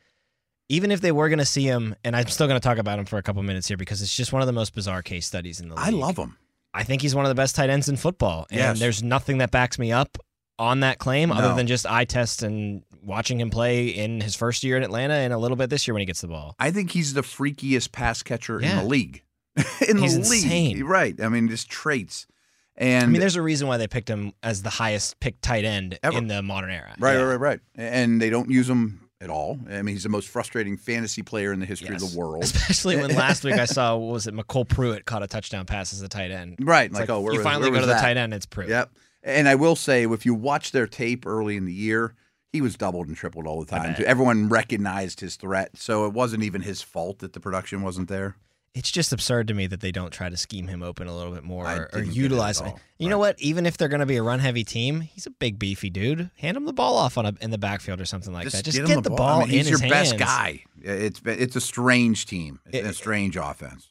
even 0.71 0.89
if 0.91 1.01
they 1.01 1.11
were 1.11 1.27
going 1.29 1.39
to 1.39 1.45
see 1.45 1.63
him, 1.63 1.95
and 2.03 2.15
I'm 2.15 2.27
still 2.27 2.47
going 2.47 2.59
to 2.59 2.63
talk 2.63 2.77
about 2.77 2.97
him 2.97 3.05
for 3.05 3.17
a 3.17 3.21
couple 3.23 3.43
minutes 3.43 3.67
here 3.67 3.77
because 3.77 4.01
it's 4.01 4.15
just 4.15 4.31
one 4.33 4.41
of 4.41 4.45
the 4.47 4.53
most 4.53 4.73
bizarre 4.73 5.01
case 5.01 5.25
studies 5.27 5.59
in 5.59 5.69
the 5.69 5.75
league. 5.75 5.85
I 5.85 5.89
love 5.89 6.17
him. 6.17 6.37
I 6.73 6.83
think 6.83 7.01
he's 7.01 7.13
one 7.13 7.25
of 7.25 7.29
the 7.29 7.35
best 7.35 7.55
tight 7.55 7.69
ends 7.69 7.89
in 7.89 7.97
football. 7.97 8.47
And 8.49 8.57
Yes. 8.59 8.79
there's 8.79 9.03
nothing 9.03 9.39
that 9.39 9.51
backs 9.51 9.77
me 9.77 9.91
up 9.91 10.17
on 10.57 10.79
that 10.79 10.99
claim 10.99 11.29
No. 11.29 11.35
other 11.35 11.53
than 11.55 11.67
just 11.67 11.85
eye 11.85 12.05
test 12.05 12.41
and 12.43 12.83
watching 13.03 13.39
him 13.41 13.49
play 13.49 13.87
in 13.87 14.21
his 14.21 14.35
first 14.35 14.63
year 14.63 14.77
in 14.77 14.83
Atlanta 14.83 15.15
and 15.15 15.33
a 15.33 15.37
little 15.37 15.57
bit 15.57 15.69
this 15.69 15.87
year 15.87 15.93
when 15.93 16.01
he 16.01 16.05
gets 16.05 16.21
the 16.21 16.27
ball. 16.29 16.55
I 16.59 16.71
think 16.71 16.91
he's 16.91 17.13
the 17.13 17.21
freakiest 17.21 17.91
pass 17.91 18.23
catcher 18.23 18.59
in 18.61 18.77
the 18.77 18.83
league. 18.85 19.23
in 19.89 19.97
He's 19.97 20.13
the 20.13 20.19
league. 20.29 20.43
insane. 20.43 20.83
Right. 20.85 21.19
I 21.21 21.27
mean, 21.27 21.49
just 21.49 21.69
traits. 21.69 22.25
And 22.77 23.03
I 23.03 23.07
mean, 23.07 23.19
there's 23.19 23.35
a 23.35 23.41
reason 23.41 23.67
why 23.67 23.75
they 23.75 23.87
picked 23.87 24.07
him 24.09 24.31
as 24.41 24.63
the 24.63 24.69
highest 24.69 25.19
picked 25.19 25.41
tight 25.41 25.65
end 25.65 25.99
Ever. 26.01 26.17
in 26.17 26.27
the 26.27 26.41
modern 26.41 26.69
era. 26.71 26.95
right, 26.99 27.13
Yeah. 27.15 27.19
right, 27.19 27.25
right, 27.31 27.39
right. 27.39 27.59
And 27.75 28.21
they 28.21 28.29
don't 28.29 28.49
use 28.49 28.69
him 28.69 29.00
at 29.21 29.29
all. 29.29 29.59
I 29.69 29.81
mean, 29.83 29.95
he's 29.95 30.03
the 30.03 30.09
most 30.09 30.27
frustrating 30.27 30.75
fantasy 30.75 31.21
player 31.21 31.53
in 31.53 31.59
the 31.59 31.65
history 31.65 31.95
of 31.95 32.01
the 32.01 32.17
world. 32.17 32.43
Especially 32.43 32.97
when 32.97 33.15
last 33.15 33.43
week 33.43 33.53
I 33.53 33.65
saw 33.65 33.95
what 33.95 34.11
was 34.11 34.27
it 34.27 34.33
MyCole 34.33 34.67
Pruitt 34.67 35.05
caught 35.05 35.23
a 35.23 35.27
touchdown 35.27 35.65
pass 35.65 35.93
as 35.93 36.01
a 36.01 36.09
tight 36.09 36.31
end. 36.31 36.57
Right. 36.59 36.89
It's 36.89 36.99
Like, 36.99 37.09
oh, 37.09 37.21
where 37.21 37.33
you 37.33 37.39
was, 37.39 37.45
finally 37.45 37.69
where 37.69 37.79
go 37.79 37.85
to 37.85 37.91
was 37.91 37.95
the 37.95 38.01
tight 38.01 38.17
end, 38.17 38.33
it's 38.33 38.47
Pruitt. 38.47 38.69
Yep. 38.69 38.91
And 39.23 39.47
I 39.47 39.55
will 39.55 39.75
say, 39.75 40.03
if 40.03 40.25
you 40.25 40.33
watch 40.33 40.71
their 40.71 40.87
tape 40.87 41.27
early 41.27 41.55
in 41.55 41.65
the 41.65 41.73
year, 41.73 42.15
he 42.51 42.61
was 42.61 42.75
doubled 42.75 43.07
and 43.07 43.15
tripled 43.15 43.45
all 43.45 43.63
the 43.63 43.67
time. 43.67 43.95
Everyone 44.05 44.49
recognized 44.49 45.19
his 45.19 45.35
threat, 45.35 45.77
so 45.77 46.05
it 46.05 46.13
wasn't 46.13 46.43
even 46.43 46.61
his 46.63 46.81
fault 46.81 47.19
that 47.19 47.33
the 47.33 47.39
production 47.39 47.81
wasn't 47.83 48.09
there. 48.09 48.35
It's 48.73 48.89
just 48.89 49.11
absurd 49.11 49.49
to 49.49 49.53
me 49.53 49.67
that 49.67 49.81
they 49.81 49.91
don't 49.91 50.11
try 50.11 50.29
to 50.29 50.37
scheme 50.37 50.67
him 50.67 50.81
open 50.81 51.07
a 51.07 51.15
little 51.15 51.33
bit 51.33 51.43
more 51.43 51.65
or, 51.65 51.89
or 51.91 51.99
get 51.99 52.07
it 52.09 52.15
utilize 52.15 52.61
him. 52.61 52.71
You 52.97 53.09
know 53.09 53.17
what? 53.17 53.37
Even 53.41 53.65
if 53.65 53.75
they're 53.75 53.89
going 53.89 53.99
to 53.99 54.05
be 54.05 54.15
a 54.15 54.23
run 54.23 54.39
heavy 54.39 54.63
team, 54.63 55.01
he's 55.01 55.25
a 55.25 55.29
big 55.29 55.59
beefy 55.59 55.89
dude. 55.89 56.31
Hand 56.37 56.55
him 56.55 56.63
the 56.63 56.71
ball 56.71 56.95
off 56.95 57.17
on 57.17 57.25
a, 57.25 57.33
in 57.41 57.51
the 57.51 57.57
backfield 57.57 57.99
or 57.99 58.05
something 58.05 58.31
like 58.31 58.49
that. 58.49 58.63
Just 58.63 58.77
him 58.77 58.85
get, 58.85 59.03
the 59.03 59.09
ball, 59.09 59.41
I 59.41 59.45
mean, 59.45 59.49
he's 59.49 59.69
your 59.69 59.79
best 59.79 60.11
hands, 60.11 60.13
guy. 60.13 60.63
It's 60.81 61.19
it's 61.25 61.57
a 61.57 61.61
strange 61.61 62.25
team. 62.27 62.61
It's 62.67 62.77
It- 62.77 62.89
a 62.89 62.93
strange 62.93 63.35
offense. 63.35 63.89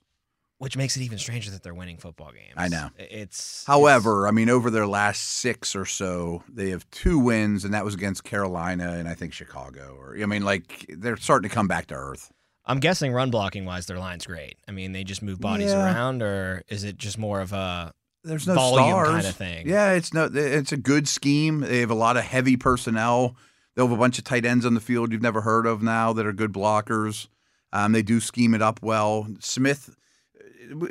which 0.56 0.78
makes 0.78 0.96
it 0.96 1.02
even 1.02 1.18
stranger 1.18 1.50
that 1.50 1.62
they're 1.62 1.74
winning 1.74 1.98
football 1.98 2.32
games. 2.32 2.54
I 2.56 2.68
know. 2.68 2.88
It's 2.98 3.64
However, 3.66 4.26
I 4.26 4.30
mean, 4.30 4.48
over 4.48 4.70
their 4.70 4.86
last 4.86 5.20
six 5.22 5.76
or 5.76 5.84
so, 5.84 6.42
they 6.48 6.70
have 6.70 6.90
two 6.90 7.18
wins, 7.18 7.66
and 7.66 7.74
that 7.74 7.84
was 7.84 7.94
against 7.94 8.24
Carolina 8.24 8.92
and 8.92 9.06
I 9.08 9.14
think 9.14 9.34
Chicago. 9.34 9.96
Or 10.00 10.16
I 10.18 10.24
mean, 10.24 10.42
like 10.42 10.86
they're 10.88 11.18
starting 11.18 11.50
to 11.50 11.54
come 11.54 11.68
back 11.68 11.86
to 11.88 11.94
earth. 11.94 12.32
I'm 12.66 12.78
guessing 12.78 13.12
run 13.12 13.30
blocking 13.30 13.64
wise, 13.64 13.86
their 13.86 13.98
line's 13.98 14.26
great. 14.26 14.56
I 14.68 14.72
mean, 14.72 14.92
they 14.92 15.02
just 15.04 15.22
move 15.22 15.40
bodies 15.40 15.70
Yeah. 15.70 15.84
around, 15.84 16.22
or 16.22 16.62
is 16.68 16.84
it 16.84 16.96
just 16.98 17.18
more 17.18 17.40
of 17.40 17.52
a 17.52 17.92
There's 18.22 18.46
no 18.46 18.54
volume 18.54 19.06
kind 19.06 19.26
of 19.26 19.34
thing? 19.34 19.66
Yeah, 19.68 19.92
it's 19.92 20.12
no. 20.12 20.30
It's 20.32 20.72
a 20.72 20.76
good 20.76 21.08
scheme. 21.08 21.60
They 21.60 21.80
have 21.80 21.90
a 21.90 21.94
lot 21.94 22.16
of 22.16 22.24
heavy 22.24 22.56
personnel. 22.56 23.34
They'll 23.74 23.86
have 23.88 23.96
a 23.96 24.00
bunch 24.00 24.18
of 24.18 24.24
tight 24.24 24.44
ends 24.44 24.66
on 24.66 24.74
the 24.74 24.80
field 24.80 25.10
you've 25.12 25.22
never 25.22 25.40
heard 25.40 25.64
of 25.66 25.82
now 25.82 26.12
that 26.12 26.26
are 26.26 26.32
good 26.32 26.52
blockers. 26.52 27.28
Um, 27.72 27.92
they 27.92 28.02
do 28.02 28.20
scheme 28.20 28.52
it 28.54 28.60
up 28.62 28.80
well. 28.82 29.26
Smith, 29.38 29.94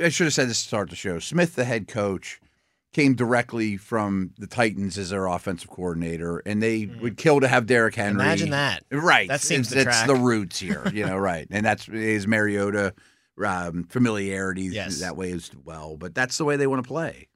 I 0.01 0.09
should 0.09 0.25
have 0.25 0.33
said 0.33 0.49
this 0.49 0.61
to 0.61 0.67
start 0.67 0.89
the 0.89 0.95
show. 0.95 1.19
Smith, 1.19 1.55
the 1.55 1.65
head 1.65 1.87
coach, 1.87 2.39
came 2.93 3.13
directly 3.13 3.77
from 3.77 4.31
the 4.37 4.47
Titans 4.47 4.97
as 4.97 5.11
their 5.11 5.27
offensive 5.27 5.69
coordinator, 5.69 6.39
and 6.45 6.61
they 6.61 6.87
would 7.01 7.17
kill 7.17 7.39
to 7.39 7.47
have 7.47 7.65
Derrick 7.67 7.95
Henry. 7.95 8.19
Mm. 8.19 8.25
Imagine 8.25 8.49
that. 8.51 8.83
Right. 8.91 9.27
That 9.27 9.41
seems 9.41 9.71
it's, 9.71 9.83
to 9.83 9.89
it's 9.89 10.03
the 10.03 10.15
roots 10.15 10.59
here, 10.59 10.89
you 10.93 11.05
know, 11.05 11.17
right. 11.17 11.47
And 11.51 11.65
that's 11.65 11.85
his 11.85 12.25
Mariota 12.27 12.93
um, 13.45 13.85
familiarity 13.85 14.63
Yes. 14.71 14.99
that 15.01 15.15
way 15.15 15.31
as 15.31 15.51
well. 15.63 15.97
But 15.97 16.15
that's 16.15 16.37
the 16.37 16.45
way 16.45 16.55
they 16.57 16.67
want 16.67 16.83
to 16.83 16.87
play. 16.87 17.27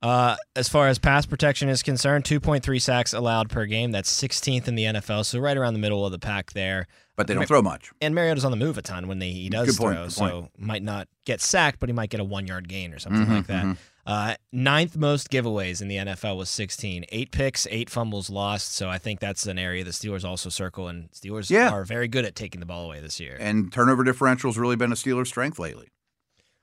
Uh, 0.00 0.36
as 0.54 0.68
far 0.68 0.86
as 0.86 0.96
pass 1.00 1.26
protection 1.26 1.68
is 1.68 1.82
concerned, 1.82 2.22
2.3 2.22 2.80
sacks 2.80 3.12
allowed 3.12 3.48
per 3.50 3.66
game. 3.66 3.90
That's 3.90 4.08
16th 4.22 4.68
in 4.68 4.76
the 4.76 4.84
NFL, 4.84 5.24
so 5.24 5.40
right 5.40 5.56
around 5.56 5.72
the 5.72 5.80
middle 5.80 6.06
of 6.06 6.12
the 6.12 6.20
pack 6.20 6.52
there. 6.52 6.86
But 7.16 7.26
they 7.26 7.34
don't 7.34 7.40
Mar- 7.40 7.46
throw 7.48 7.62
much. 7.62 7.90
And 8.00 8.14
Mariota's 8.14 8.44
on 8.44 8.52
the 8.52 8.56
move 8.56 8.78
a 8.78 8.82
ton 8.82 9.08
when 9.08 9.18
they, 9.18 9.32
he 9.32 9.48
does 9.48 9.66
Good 9.70 9.76
point, 9.76 9.96
throw, 9.96 10.08
so 10.08 10.48
might 10.56 10.84
not 10.84 11.08
get 11.26 11.40
sacked, 11.40 11.80
but 11.80 11.88
he 11.88 11.92
might 11.92 12.10
get 12.10 12.20
a 12.20 12.24
one 12.24 12.46
yard 12.46 12.68
gain 12.68 12.94
or 12.94 13.00
something 13.00 13.26
Mhm, 13.26 13.36
like 13.38 13.46
that. 13.48 13.76
Uh, 14.08 14.34
ninth 14.52 14.96
most 14.96 15.28
giveaways 15.30 15.82
in 15.82 15.88
the 15.88 15.96
NFL 15.96 16.38
was 16.38 16.48
16. 16.48 17.04
Eight 17.10 17.30
picks, 17.30 17.66
eight 17.70 17.90
fumbles 17.90 18.30
lost. 18.30 18.74
So 18.74 18.88
I 18.88 18.96
think 18.96 19.20
that's 19.20 19.46
an 19.46 19.58
area 19.58 19.84
the 19.84 19.90
Steelers 19.90 20.24
also 20.24 20.48
circle, 20.48 20.88
and 20.88 21.10
Steelers 21.12 21.50
Yeah. 21.50 21.68
are 21.70 21.84
very 21.84 22.08
good 22.08 22.24
at 22.24 22.34
taking 22.34 22.58
the 22.60 22.66
ball 22.66 22.86
away 22.86 23.00
this 23.00 23.20
year. 23.20 23.36
And 23.38 23.70
turnover 23.70 24.04
differential's 24.04 24.56
really 24.56 24.76
been 24.76 24.92
a 24.92 24.94
Steelers' 24.94 25.26
strength 25.26 25.58
lately. 25.58 25.88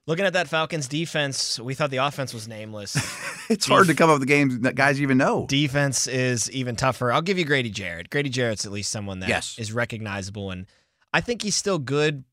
Looking 0.07 0.25
at 0.25 0.33
that 0.33 0.47
Falcons 0.47 0.87
defense, 0.87 1.59
we 1.59 1.75
thought 1.75 1.91
the 1.91 1.97
offense 1.97 2.33
was 2.33 2.47
nameless. 2.47 2.95
It's 3.47 3.67
hard 3.67 3.85
to 3.85 3.93
come 3.93 4.09
up 4.09 4.17
with 4.17 4.27
games 4.27 4.59
that 4.61 4.73
guys 4.73 4.99
even 4.99 5.19
know. 5.19 5.45
defense 5.47 6.07
is 6.07 6.49
even 6.49 6.75
tougher. 6.75 7.11
I'll 7.13 7.21
give 7.21 7.37
you 7.37 7.45
Grady 7.45 7.69
Jarrett. 7.69 8.09
Grady 8.09 8.31
Jarrett's 8.31 8.65
at 8.65 8.71
least 8.71 8.91
someone 8.91 9.19
that 9.19 9.29
is 9.29 9.55
Yes. 9.59 9.71
recognizable, 9.71 10.49
and 10.49 10.65
I 11.13 11.21
think 11.21 11.43
he's 11.43 11.55
still 11.55 11.77
good. 11.77 12.23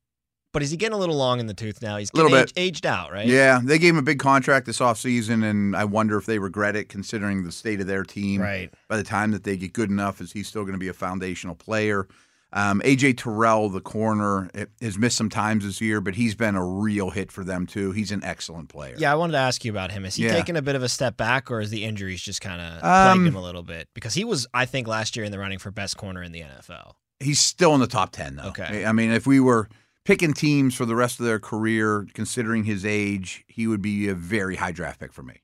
But 0.53 0.63
is 0.63 0.71
he 0.71 0.77
getting 0.77 0.95
a 0.95 0.99
little 0.99 1.17
long 1.17 1.41
in 1.41 1.47
the 1.47 1.55
tooth 1.55 1.81
now? 1.81 1.97
He's 1.97 2.11
a 2.13 2.17
Little 2.17 2.31
getting 2.31 2.45
bit. 2.45 2.53
age- 2.57 2.69
aged 2.77 2.87
out, 2.87 3.11
right? 3.11 3.27
Yeah, 3.27 3.61
they 3.63 3.79
gave 3.79 3.95
him 3.95 3.99
a 3.99 4.03
big 4.03 4.19
contract 4.19 4.67
this 4.67 4.81
offseason, 4.81 5.43
and 5.43 5.75
I 5.75 5.85
wonder 5.85 6.19
if 6.19 6.27
they 6.27 6.39
regret 6.39 6.77
it 6.77 6.89
considering 6.91 7.45
the 7.45 7.53
state 7.53 7.81
of 7.81 7.87
their 7.87 8.05
team. 8.05 8.41
Right. 8.43 8.73
By 8.89 8.97
the 8.99 9.03
time 9.03 9.31
that 9.31 9.45
they 9.45 9.57
get 9.57 9.73
good 9.73 9.89
enough, 9.91 10.21
is 10.21 10.33
he 10.33 10.43
still 10.43 10.63
going 10.63 10.75
to 10.75 10.79
be 10.79 10.89
a 10.89 10.93
foundational 10.93 11.55
player? 11.55 12.07
Um, 12.55 12.83
AJ 12.85 13.17
Terrell, 13.17 13.71
the 13.71 13.81
corner, 13.81 14.51
has 14.83 14.99
missed 14.99 15.17
some 15.17 15.31
times 15.31 15.65
this 15.65 15.81
year, 15.81 16.03
but 16.03 16.15
he's 16.17 16.35
been 16.35 16.55
a 16.55 16.63
real 16.63 17.09
hit 17.09 17.33
for 17.33 17.45
them 17.45 17.67
too. 17.67 17.93
He's 17.93 18.13
an 18.13 18.23
excellent 18.23 18.69
player. 18.69 18.95
Yeah, 18.99 19.11
I 19.11 19.15
wanted 19.15 19.33
to 19.33 19.39
ask 19.39 19.65
you 19.65 19.71
about 19.73 19.91
him. 19.91 20.05
Is 20.05 20.17
he 20.17 20.25
Yeah. 20.27 20.35
taking 20.35 20.59
a 20.59 20.61
bit 20.63 20.75
of 20.77 20.83
a 20.83 20.89
step 20.91 21.17
back, 21.17 21.51
or 21.51 21.63
is 21.63 21.71
the 21.71 21.83
injuries 21.83 22.21
just 22.21 22.43
kind 22.43 22.61
of 22.61 22.85
Um, 22.85 23.21
plagued 23.21 23.29
him 23.29 23.37
a 23.37 23.43
little 23.43 23.63
bit? 23.63 23.89
Because 23.95 24.13
he 24.13 24.25
was, 24.25 24.47
I 24.53 24.67
think, 24.67 24.87
last 24.87 25.17
year 25.17 25.25
in 25.25 25.33
the 25.33 25.39
running 25.39 25.59
for 25.61 25.71
best 25.71 25.97
corner 25.97 26.23
in 26.23 26.31
the 26.33 26.43
NFL. 26.43 26.97
He's 27.21 27.41
still 27.41 27.73
in 27.75 27.81
the 27.81 27.87
top 27.87 28.13
10, 28.13 28.37
though. 28.37 28.49
Okay. 28.49 28.85
I 28.85 28.93
mean, 28.93 29.13
if 29.13 29.27
we 29.27 29.41
were 29.41 29.71
picking 30.05 30.33
teams 30.33 30.75
for 30.75 30.85
the 30.87 30.97
rest 30.97 31.21
of 31.21 31.27
their 31.27 31.39
career, 31.39 32.07
considering 32.15 32.65
his 32.65 32.85
age, 32.85 33.45
he 33.47 33.67
would 33.67 33.83
be 33.83 34.09
a 34.09 34.15
very 34.15 34.57
high 34.57 34.73
draft 34.73 35.01
pick 35.01 35.13
for 35.13 35.23
me. 35.23 35.41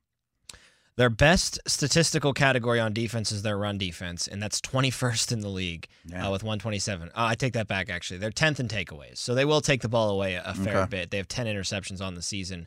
Their 0.96 1.10
best 1.10 1.60
statistical 1.64 2.32
category 2.32 2.80
on 2.80 2.92
defense 2.92 3.30
is 3.30 3.42
their 3.42 3.56
run 3.56 3.78
defense, 3.78 4.26
and 4.26 4.42
that's 4.42 4.60
21st 4.60 5.30
in 5.30 5.40
the 5.40 5.48
league 5.48 5.86
Yeah. 6.04 6.26
uh, 6.26 6.32
with 6.32 6.42
127. 6.42 7.08
Uh, 7.10 7.12
I 7.14 7.36
take 7.36 7.52
that 7.52 7.68
back, 7.68 7.88
actually. 7.88 8.18
They're 8.18 8.32
10th 8.32 8.58
in 8.58 8.66
takeaways, 8.66 9.18
so 9.18 9.32
they 9.32 9.44
will 9.44 9.60
take 9.60 9.82
the 9.82 9.88
ball 9.88 10.10
away 10.10 10.34
a, 10.34 10.54
fair 10.54 10.78
Okay. 10.78 10.88
bit. 10.90 11.10
They 11.12 11.18
have 11.18 11.28
10 11.28 11.46
interceptions 11.46 12.00
on 12.00 12.16
the 12.16 12.22
season, 12.22 12.66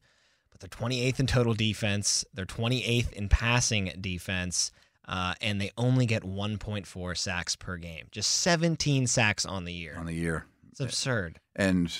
but 0.50 0.62
they're 0.62 0.70
28th 0.70 1.20
in 1.20 1.28
total 1.28 1.54
defense. 1.54 2.24
They're 2.34 2.46
28th 2.46 3.12
in 3.12 3.28
passing 3.28 3.92
defense, 4.00 4.72
uh, 5.10 5.34
and 5.42 5.60
they 5.60 5.72
only 5.78 6.06
get 6.06 6.24
1.4 6.24 7.16
sacks 7.18 7.58
per 7.58 7.76
game. 7.76 8.06
Just 8.12 8.30
17 8.36 9.08
sacks 9.08 9.46
on 9.46 9.66
the 9.66 9.74
year. 9.74 9.98
on 9.98 10.06
the 10.06 10.14
year. 10.16 10.46
It's 10.72 10.80
absurd. 10.80 11.40
And 11.56 11.92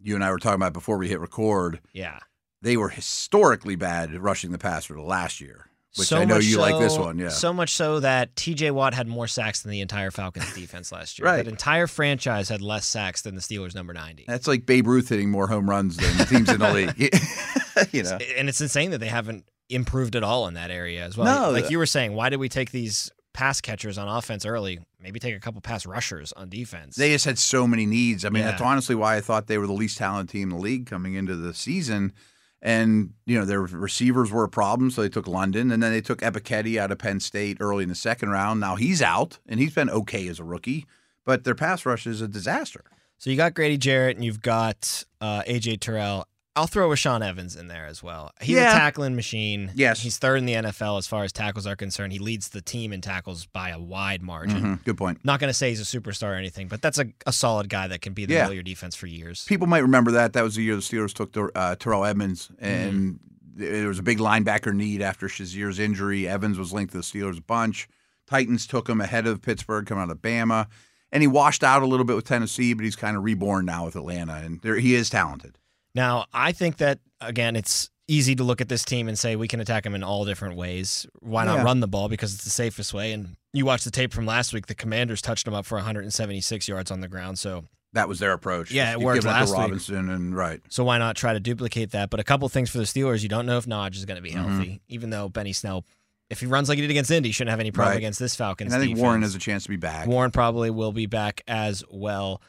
you 0.00 0.14
and 0.14 0.24
I 0.24 0.30
were 0.30 0.38
talking 0.38 0.56
about 0.60 0.72
before 0.72 0.98
we 0.98 1.08
hit 1.08 1.20
record, 1.20 1.80
Yeah. 1.92 2.18
they 2.62 2.76
were 2.76 2.88
historically 2.88 3.76
bad 3.76 4.14
at 4.14 4.20
rushing 4.20 4.52
the 4.52 4.58
passer 4.58 5.00
last 5.00 5.40
year, 5.40 5.66
which 5.96 6.08
So 6.08 6.18
I 6.18 6.24
know 6.24 6.38
you 6.38 6.58
like 6.58 6.78
this 6.78 6.94
so- 6.94 7.00
one. 7.04 7.18
Yeah. 7.18 7.30
So 7.30 7.52
much 7.52 7.70
so 7.74 8.00
that 8.00 8.34
TJ 8.36 8.70
Watt 8.70 8.94
had 8.94 9.08
more 9.08 9.26
sacks 9.26 9.62
than 9.62 9.72
the 9.72 9.80
entire 9.80 10.10
Falcons 10.10 10.52
defense 10.54 10.92
last 10.92 11.18
year. 11.18 11.26
Right. 11.26 11.36
That 11.38 11.48
entire 11.48 11.86
franchise 11.86 12.48
had 12.48 12.60
less 12.62 12.86
sacks 12.86 13.22
than 13.22 13.34
the 13.34 13.40
Steelers 13.40 13.74
number 13.74 13.92
90. 13.92 14.24
That's 14.28 14.46
like 14.46 14.66
Babe 14.66 14.86
Ruth 14.86 15.08
hitting 15.08 15.30
more 15.30 15.46
home 15.48 15.68
runs 15.68 15.96
than 15.96 16.26
teams 16.26 16.48
in 16.48 16.60
the 16.60 16.72
league. 16.72 17.14
you 17.92 18.02
know. 18.02 18.18
And 18.36 18.48
it's 18.48 18.60
insane 18.60 18.90
that 18.92 18.98
they 18.98 19.08
haven't 19.08 19.44
improved 19.70 20.16
at 20.16 20.22
all 20.22 20.46
in 20.48 20.54
that 20.54 20.70
area 20.70 21.04
as 21.04 21.16
well. 21.16 21.26
No, 21.26 21.50
like 21.50 21.70
you 21.70 21.78
were 21.78 21.86
saying, 21.86 22.14
why 22.14 22.28
did 22.28 22.38
we 22.38 22.48
take 22.48 22.70
these 22.70 23.10
pass 23.38 23.60
catchers 23.60 23.96
on 23.98 24.08
offense 24.08 24.44
early? 24.44 24.80
Maybe 25.00 25.20
take 25.20 25.36
a 25.36 25.40
couple 25.40 25.60
pass 25.60 25.86
rushers 25.86 26.32
on 26.32 26.48
defense. 26.48 26.96
They 26.96 27.12
just 27.12 27.24
had 27.24 27.38
so 27.38 27.66
many 27.68 27.86
needs. 27.86 28.24
I 28.24 28.30
mean, 28.30 28.42
Yeah. 28.42 28.50
that's 28.50 28.62
honestly 28.62 28.94
why 28.96 29.16
I 29.16 29.20
thought 29.20 29.46
they 29.46 29.58
were 29.58 29.66
the 29.68 29.72
least 29.72 29.96
talented 29.98 30.32
team 30.32 30.50
in 30.50 30.56
the 30.56 30.62
league 30.62 30.86
coming 30.86 31.14
into 31.14 31.36
the 31.36 31.54
season. 31.54 32.12
And, 32.60 33.12
you 33.24 33.38
know, 33.38 33.44
their 33.44 33.60
receivers 33.60 34.32
were 34.32 34.42
a 34.42 34.48
problem, 34.48 34.90
so 34.90 35.02
they 35.02 35.08
took 35.08 35.28
London. 35.28 35.70
And 35.70 35.80
then 35.80 35.92
they 35.92 36.00
took 36.00 36.18
Ebiketie 36.20 36.76
out 36.78 36.90
of 36.90 36.98
Penn 36.98 37.20
State 37.20 37.58
early 37.60 37.84
in 37.84 37.88
the 37.88 37.94
second 37.94 38.30
round. 38.30 38.58
Now 38.58 38.74
he's 38.74 39.00
out, 39.00 39.38
and 39.46 39.60
he's 39.60 39.72
been 39.74 39.88
okay 39.90 40.26
as 40.26 40.40
a 40.40 40.44
rookie, 40.44 40.84
but 41.24 41.44
their 41.44 41.54
pass 41.54 41.86
rush 41.86 42.04
is 42.06 42.20
a 42.20 42.26
disaster. 42.26 42.82
so 43.18 43.30
you 43.30 43.36
got 43.36 43.54
Grady 43.54 43.78
Jarrett 43.78 44.16
and 44.16 44.24
you've 44.24 44.42
got 44.42 45.04
uh, 45.20 45.42
AJ 45.46 45.78
Terrell. 45.80 46.26
I'll 46.58 46.66
throw 46.66 46.90
a 46.90 46.94
Rashaan 46.94 47.26
Evans 47.26 47.56
in 47.56 47.68
there 47.68 47.86
as 47.86 48.02
well. 48.02 48.32
He's 48.40 48.56
Yeah. 48.56 48.72
a 48.74 48.78
tackling 48.78 49.14
machine. 49.16 49.70
Yes. 49.74 50.00
He's 50.00 50.18
third 50.18 50.36
in 50.38 50.46
the 50.46 50.54
NFL 50.54 50.98
as 50.98 51.06
far 51.06 51.24
as 51.24 51.32
tackles 51.32 51.66
are 51.66 51.76
concerned. 51.76 52.12
He 52.12 52.18
leads 52.18 52.48
the 52.48 52.60
team 52.60 52.92
in 52.92 53.00
tackles 53.00 53.46
by 53.46 53.70
a 53.70 53.78
wide 53.78 54.22
margin. 54.22 54.62
Mhm. 54.78 54.84
Good 54.84 54.96
point. 54.98 55.24
Not 55.24 55.40
going 55.40 55.48
to 55.50 55.54
say 55.54 55.70
he's 55.70 55.80
a 55.80 55.84
superstar 56.00 56.32
or 56.32 56.34
anything, 56.34 56.68
but 56.68 56.82
that's 56.82 56.98
a, 56.98 57.06
a 57.26 57.32
solid 57.32 57.68
guy 57.68 57.86
that 57.88 58.00
can 58.02 58.12
be 58.12 58.26
the 58.26 58.34
Yeah. 58.34 58.38
middle 58.40 58.50
of 58.52 58.56
your 58.56 58.62
defense 58.64 58.94
for 58.96 59.06
years. 59.06 59.44
People 59.46 59.66
might 59.66 59.78
remember 59.82 60.10
that. 60.12 60.32
That 60.32 60.42
was 60.44 60.56
the 60.56 60.62
year 60.62 60.74
the 60.74 60.82
Steelers 60.82 61.12
took 61.14 61.34
uh, 61.56 61.76
Terrell 61.76 62.04
Edmunds, 62.04 62.50
and 62.58 63.20
there 63.54 63.88
was 63.88 63.98
a 63.98 64.02
big 64.02 64.18
linebacker 64.18 64.74
need 64.74 65.00
after 65.02 65.28
Shazier's 65.28 65.78
injury. 65.78 66.26
Evans 66.28 66.58
was 66.58 66.72
linked 66.72 66.92
to 66.92 66.98
the 66.98 67.04
Steelers 67.04 67.38
a 67.38 67.42
bunch. 67.42 67.88
Titans 68.26 68.66
took 68.66 68.88
him 68.88 69.00
ahead 69.00 69.26
of 69.26 69.42
Pittsburgh, 69.42 69.86
coming 69.86 70.02
out 70.04 70.10
of 70.10 70.18
Bama, 70.18 70.66
and 71.10 71.22
he 71.22 71.26
washed 71.26 71.64
out 71.64 71.82
a 71.82 71.86
little 71.86 72.04
bit 72.04 72.14
with 72.16 72.26
Tennessee, 72.26 72.74
but 72.74 72.84
he's 72.84 72.96
kind 72.96 73.16
of 73.16 73.24
reborn 73.24 73.64
now 73.64 73.86
with 73.86 73.96
Atlanta, 73.96 74.34
and 74.34 74.60
there, 74.62 74.76
he 74.76 74.94
is 74.94 75.08
talented. 75.08 75.56
Now, 75.94 76.26
I 76.32 76.52
think 76.52 76.76
that 76.78 77.00
again, 77.20 77.56
it's 77.56 77.90
easy 78.06 78.34
to 78.36 78.42
look 78.44 78.60
at 78.60 78.68
this 78.68 78.84
team 78.84 79.08
and 79.08 79.18
say 79.18 79.36
we 79.36 79.48
can 79.48 79.60
attack 79.60 79.84
them 79.84 79.94
in 79.94 80.02
all 80.02 80.24
different 80.24 80.56
ways. 80.56 81.06
Why 81.20 81.44
not 81.44 81.58
Yeah. 81.58 81.62
run 81.64 81.80
the 81.80 81.88
ball 81.88 82.08
because 82.08 82.34
it's 82.34 82.44
the 82.44 82.50
safest 82.50 82.94
way? 82.94 83.12
And 83.12 83.36
you 83.52 83.64
watch 83.66 83.84
the 83.84 83.90
tape 83.90 84.12
from 84.14 84.24
last 84.26 84.52
week; 84.52 84.66
the 84.66 84.74
Commanders 84.74 85.20
touched 85.20 85.44
them 85.44 85.54
up 85.54 85.66
for 85.66 85.76
176 85.76 86.68
yards 86.68 86.90
on 86.90 87.00
the 87.00 87.08
ground. 87.08 87.38
So, 87.38 87.64
That 87.94 88.08
was 88.08 88.18
their 88.18 88.32
approach. 88.32 88.70
Yeah, 88.70 88.90
it 88.90 88.94
You've 88.94 89.02
worked 89.02 89.24
last 89.24 89.48
to 89.48 89.52
week. 89.54 89.60
Robinson, 89.62 90.08
and 90.10 90.36
right. 90.36 90.60
so 90.68 90.84
why 90.84 90.98
not 90.98 91.16
try 91.16 91.32
to 91.32 91.40
duplicate 91.40 91.90
that? 91.92 92.10
But 92.10 92.20
a 92.20 92.24
couple 92.24 92.48
things 92.48 92.70
for 92.70 92.78
the 92.78 92.84
Steelers: 92.84 93.22
you 93.22 93.28
don't 93.28 93.46
know 93.46 93.56
if 93.58 93.66
Nodge 93.66 93.96
is 93.96 94.04
going 94.04 94.16
to 94.16 94.22
be 94.22 94.30
Mm-hmm. 94.32 94.48
healthy, 94.56 94.80
even 94.88 95.10
though 95.10 95.28
Benny 95.28 95.52
Snell, 95.54 95.84
if 96.30 96.40
he 96.40 96.46
runs 96.46 96.68
like 96.68 96.76
he 96.76 96.82
did 96.82 96.90
against 96.90 97.10
Indy, 97.10 97.32
shouldn't 97.32 97.50
have 97.50 97.60
any 97.60 97.70
problem 97.70 97.92
Right. 97.92 97.98
against 97.98 98.18
this 98.18 98.34
Falcons. 98.36 98.72
And 98.72 98.80
I 98.80 98.84
think 98.84 98.94
defense. 98.96 99.02
Warren 99.02 99.22
has 99.22 99.34
a 99.34 99.38
chance 99.38 99.62
to 99.64 99.70
be 99.70 99.76
back. 99.76 100.06
Warren 100.06 100.30
probably 100.30 100.68
will 100.70 100.92
be 100.92 101.06
back 101.06 101.42
as 101.48 101.82
well. 101.90 102.42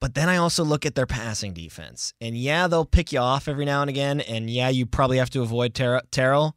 But 0.00 0.14
then 0.14 0.28
I 0.30 0.38
also 0.38 0.64
look 0.64 0.86
at 0.86 0.94
their 0.94 1.06
passing 1.06 1.52
defense. 1.52 2.14
And 2.20 2.36
yeah, 2.36 2.66
they'll 2.66 2.86
pick 2.86 3.12
you 3.12 3.18
off 3.18 3.48
every 3.48 3.66
now 3.66 3.82
and 3.82 3.90
again. 3.90 4.20
And 4.20 4.48
yeah, 4.48 4.70
you 4.70 4.86
probably 4.86 5.18
have 5.18 5.30
to 5.30 5.42
avoid 5.42 5.74
Ter- 5.74 6.00
Terrell. 6.10 6.56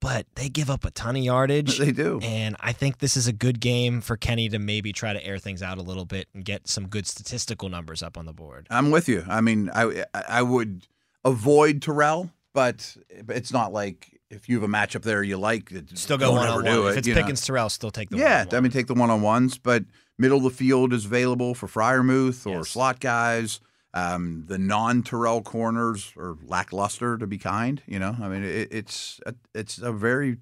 But 0.00 0.26
they 0.36 0.48
give 0.48 0.70
up 0.70 0.84
a 0.84 0.92
ton 0.92 1.16
of 1.16 1.22
yardage. 1.22 1.78
They 1.80 1.90
do. 1.90 2.20
And 2.22 2.56
I 2.60 2.72
think 2.72 2.98
this 2.98 3.16
is 3.16 3.26
a 3.26 3.32
good 3.32 3.58
game 3.58 4.00
for 4.00 4.16
Kenny 4.16 4.48
to 4.50 4.58
maybe 4.58 4.92
try 4.92 5.12
to 5.12 5.24
air 5.24 5.38
things 5.38 5.62
out 5.62 5.78
a 5.78 5.82
little 5.82 6.04
bit 6.04 6.28
and 6.34 6.44
get 6.44 6.68
some 6.68 6.86
good 6.86 7.06
statistical 7.06 7.68
numbers 7.68 8.02
up 8.02 8.16
on 8.16 8.26
the 8.26 8.32
board. 8.32 8.68
I'm 8.70 8.90
with 8.90 9.08
you. 9.08 9.24
I 9.28 9.40
mean, 9.40 9.70
I 9.74 10.04
I 10.14 10.42
would 10.42 10.86
avoid 11.24 11.82
Terrell, 11.82 12.30
but 12.52 12.96
it's 13.10 13.52
not 13.52 13.72
like 13.72 14.17
if 14.30 14.48
you 14.48 14.60
have 14.60 14.68
a 14.68 14.72
matchup 14.72 15.02
there 15.02 15.22
you 15.22 15.38
like, 15.38 15.72
Still 15.94 16.18
go 16.18 16.32
one 16.32 16.48
on 16.48 16.64
do 16.64 16.82
one. 16.84 16.88
it, 16.88 16.90
If 16.92 16.96
it's. 16.98 17.08
Pickens 17.08 17.46
Terrell, 17.46 17.68
still 17.70 17.90
take 17.90 18.10
the 18.10 18.18
yeah, 18.18 18.38
one-on-one. 18.44 18.56
I 18.56 18.60
mean, 18.60 18.70
take 18.72 18.86
the 18.86 18.94
one 18.94 19.10
on 19.10 19.22
ones, 19.22 19.58
but 19.58 19.84
middle 20.18 20.38
of 20.38 20.44
the 20.44 20.50
field 20.50 20.92
is 20.92 21.04
available 21.06 21.54
for 21.54 21.66
Freiermuth 21.66 22.46
or 22.46 22.58
Yes. 22.58 22.68
slot 22.70 23.00
guys. 23.00 23.60
Um, 23.94 24.44
the 24.46 24.58
non 24.58 25.02
Terrell 25.02 25.40
corners 25.42 26.12
are 26.18 26.36
lackluster, 26.44 27.16
to 27.16 27.26
be 27.26 27.38
kind. 27.38 27.82
You 27.86 27.98
know, 27.98 28.14
I 28.20 28.28
mean, 28.28 28.44
it, 28.44 28.68
it's 28.70 29.18
a, 29.24 29.34
it's 29.54 29.78
a 29.78 29.92
very 29.92 30.36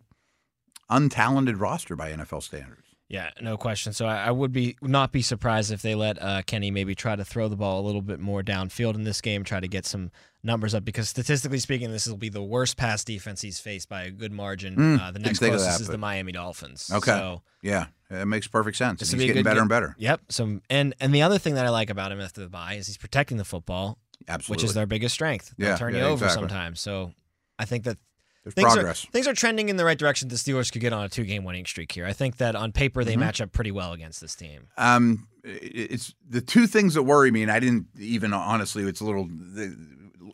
untalented 0.91 1.61
roster 1.61 1.97
by 1.97 2.11
NFL 2.13 2.43
standards. 2.43 2.86
Yeah, 3.09 3.31
no 3.41 3.57
question. 3.57 3.93
So 3.93 4.05
I, 4.07 4.25
I 4.27 4.31
would 4.33 4.51
be 4.53 4.77
not 4.83 5.13
be 5.13 5.23
surprised 5.23 5.71
if 5.71 5.81
they 5.81 5.95
let 5.95 6.21
uh, 6.21 6.43
Kenny 6.45 6.73
maybe 6.73 6.97
try 6.97 7.15
to 7.15 7.25
throw 7.25 7.47
the 7.47 7.55
ball 7.55 7.81
a 7.81 7.85
little 7.87 8.03
bit 8.03 8.19
more 8.19 8.43
downfield 8.43 8.97
in 8.97 9.05
this 9.05 9.21
game, 9.21 9.45
try 9.45 9.61
to 9.61 9.69
get 9.69 9.87
some 9.87 10.11
numbers 10.43 10.75
up 10.75 10.85
because 10.85 11.09
statistically 11.09 11.61
speaking, 11.61 11.93
this 11.93 12.09
will 12.09 12.17
be 12.17 12.29
the 12.29 12.43
worst 12.43 12.77
pass 12.77 13.05
defense 13.05 13.43
he's 13.43 13.61
faced 13.61 13.89
by 13.89 14.03
a 14.03 14.11
good 14.11 14.33
margin. 14.33 14.75
Mm, 14.75 15.01
uh, 15.01 15.11
the 15.13 15.21
next 15.21 15.39
closest 15.39 15.65
that, 15.65 15.81
is 15.81 15.87
but- 15.87 15.93
the 15.93 15.99
Miami 15.99 16.33
Dolphins. 16.33 16.91
Okay. 16.93 17.13
So 17.13 17.43
Yeah, 17.63 17.87
it 18.11 18.27
makes 18.27 18.49
perfect 18.49 18.77
sense. 18.77 18.99
He's 19.01 19.15
be 19.15 19.27
getting 19.29 19.45
better 19.45 19.57
game. 19.57 19.63
and 19.63 19.69
better. 19.69 19.95
Yep. 19.99 20.23
So 20.31 20.59
and 20.69 20.93
and 20.99 21.15
the 21.15 21.23
other 21.23 21.39
thing 21.39 21.55
that 21.55 21.65
I 21.65 21.71
like 21.71 21.91
about 21.91 22.11
him 22.11 22.21
after 22.21 22.41
the 22.41 22.49
bye 22.49 22.75
is 22.75 22.89
he's 22.89 22.97
protecting 22.99 23.37
the 23.37 23.45
football, 23.45 23.99
Absolutely. 24.27 24.63
which 24.63 24.69
is 24.69 24.75
their 24.75 24.87
biggest 24.87 25.15
strength. 25.15 25.55
They'll 25.59 25.69
Yeah, 25.71 25.77
turn 25.77 25.95
yeah, 25.95 26.01
you 26.01 26.07
over 26.07 26.25
exactly. 26.25 26.49
sometimes. 26.49 26.81
So 26.81 27.13
I 27.57 27.67
think 27.67 27.85
that 27.85 27.99
There's 28.47 28.55
things 28.55 28.75
progress. 28.75 29.05
Are, 29.05 29.09
things 29.09 29.27
are 29.27 29.35
trending 29.35 29.71
in 29.71 29.77
the 29.77 29.85
right 29.85 29.99
direction. 29.99 30.29
The 30.29 30.37
Steelers 30.37 30.71
could 30.71 30.81
get 30.81 30.93
on 30.93 31.05
a 31.05 31.09
two-game 31.09 31.43
winning 31.43 31.67
streak 31.67 31.91
here. 31.91 32.07
I 32.07 32.13
think 32.13 32.37
that 32.37 32.55
on 32.55 32.71
paper 32.71 33.01
Mm-hmm. 33.01 33.09
they 33.09 33.17
match 33.17 33.41
up 33.41 33.51
pretty 33.51 33.73
well 33.73 33.93
against 33.93 34.21
this 34.21 34.37
team. 34.37 34.69
Um, 34.79 35.27
it's 35.43 36.15
the 36.29 36.41
two 36.41 36.69
things 36.69 36.95
that 36.95 37.03
worry 37.03 37.33
me, 37.33 37.43
and 37.43 37.51
I 37.51 37.59
didn't 37.59 37.87
even 37.99 38.33
honestly. 38.33 38.85
It's 38.85 39.01
a 39.01 39.05
little 39.05 39.25
the, 39.25 39.77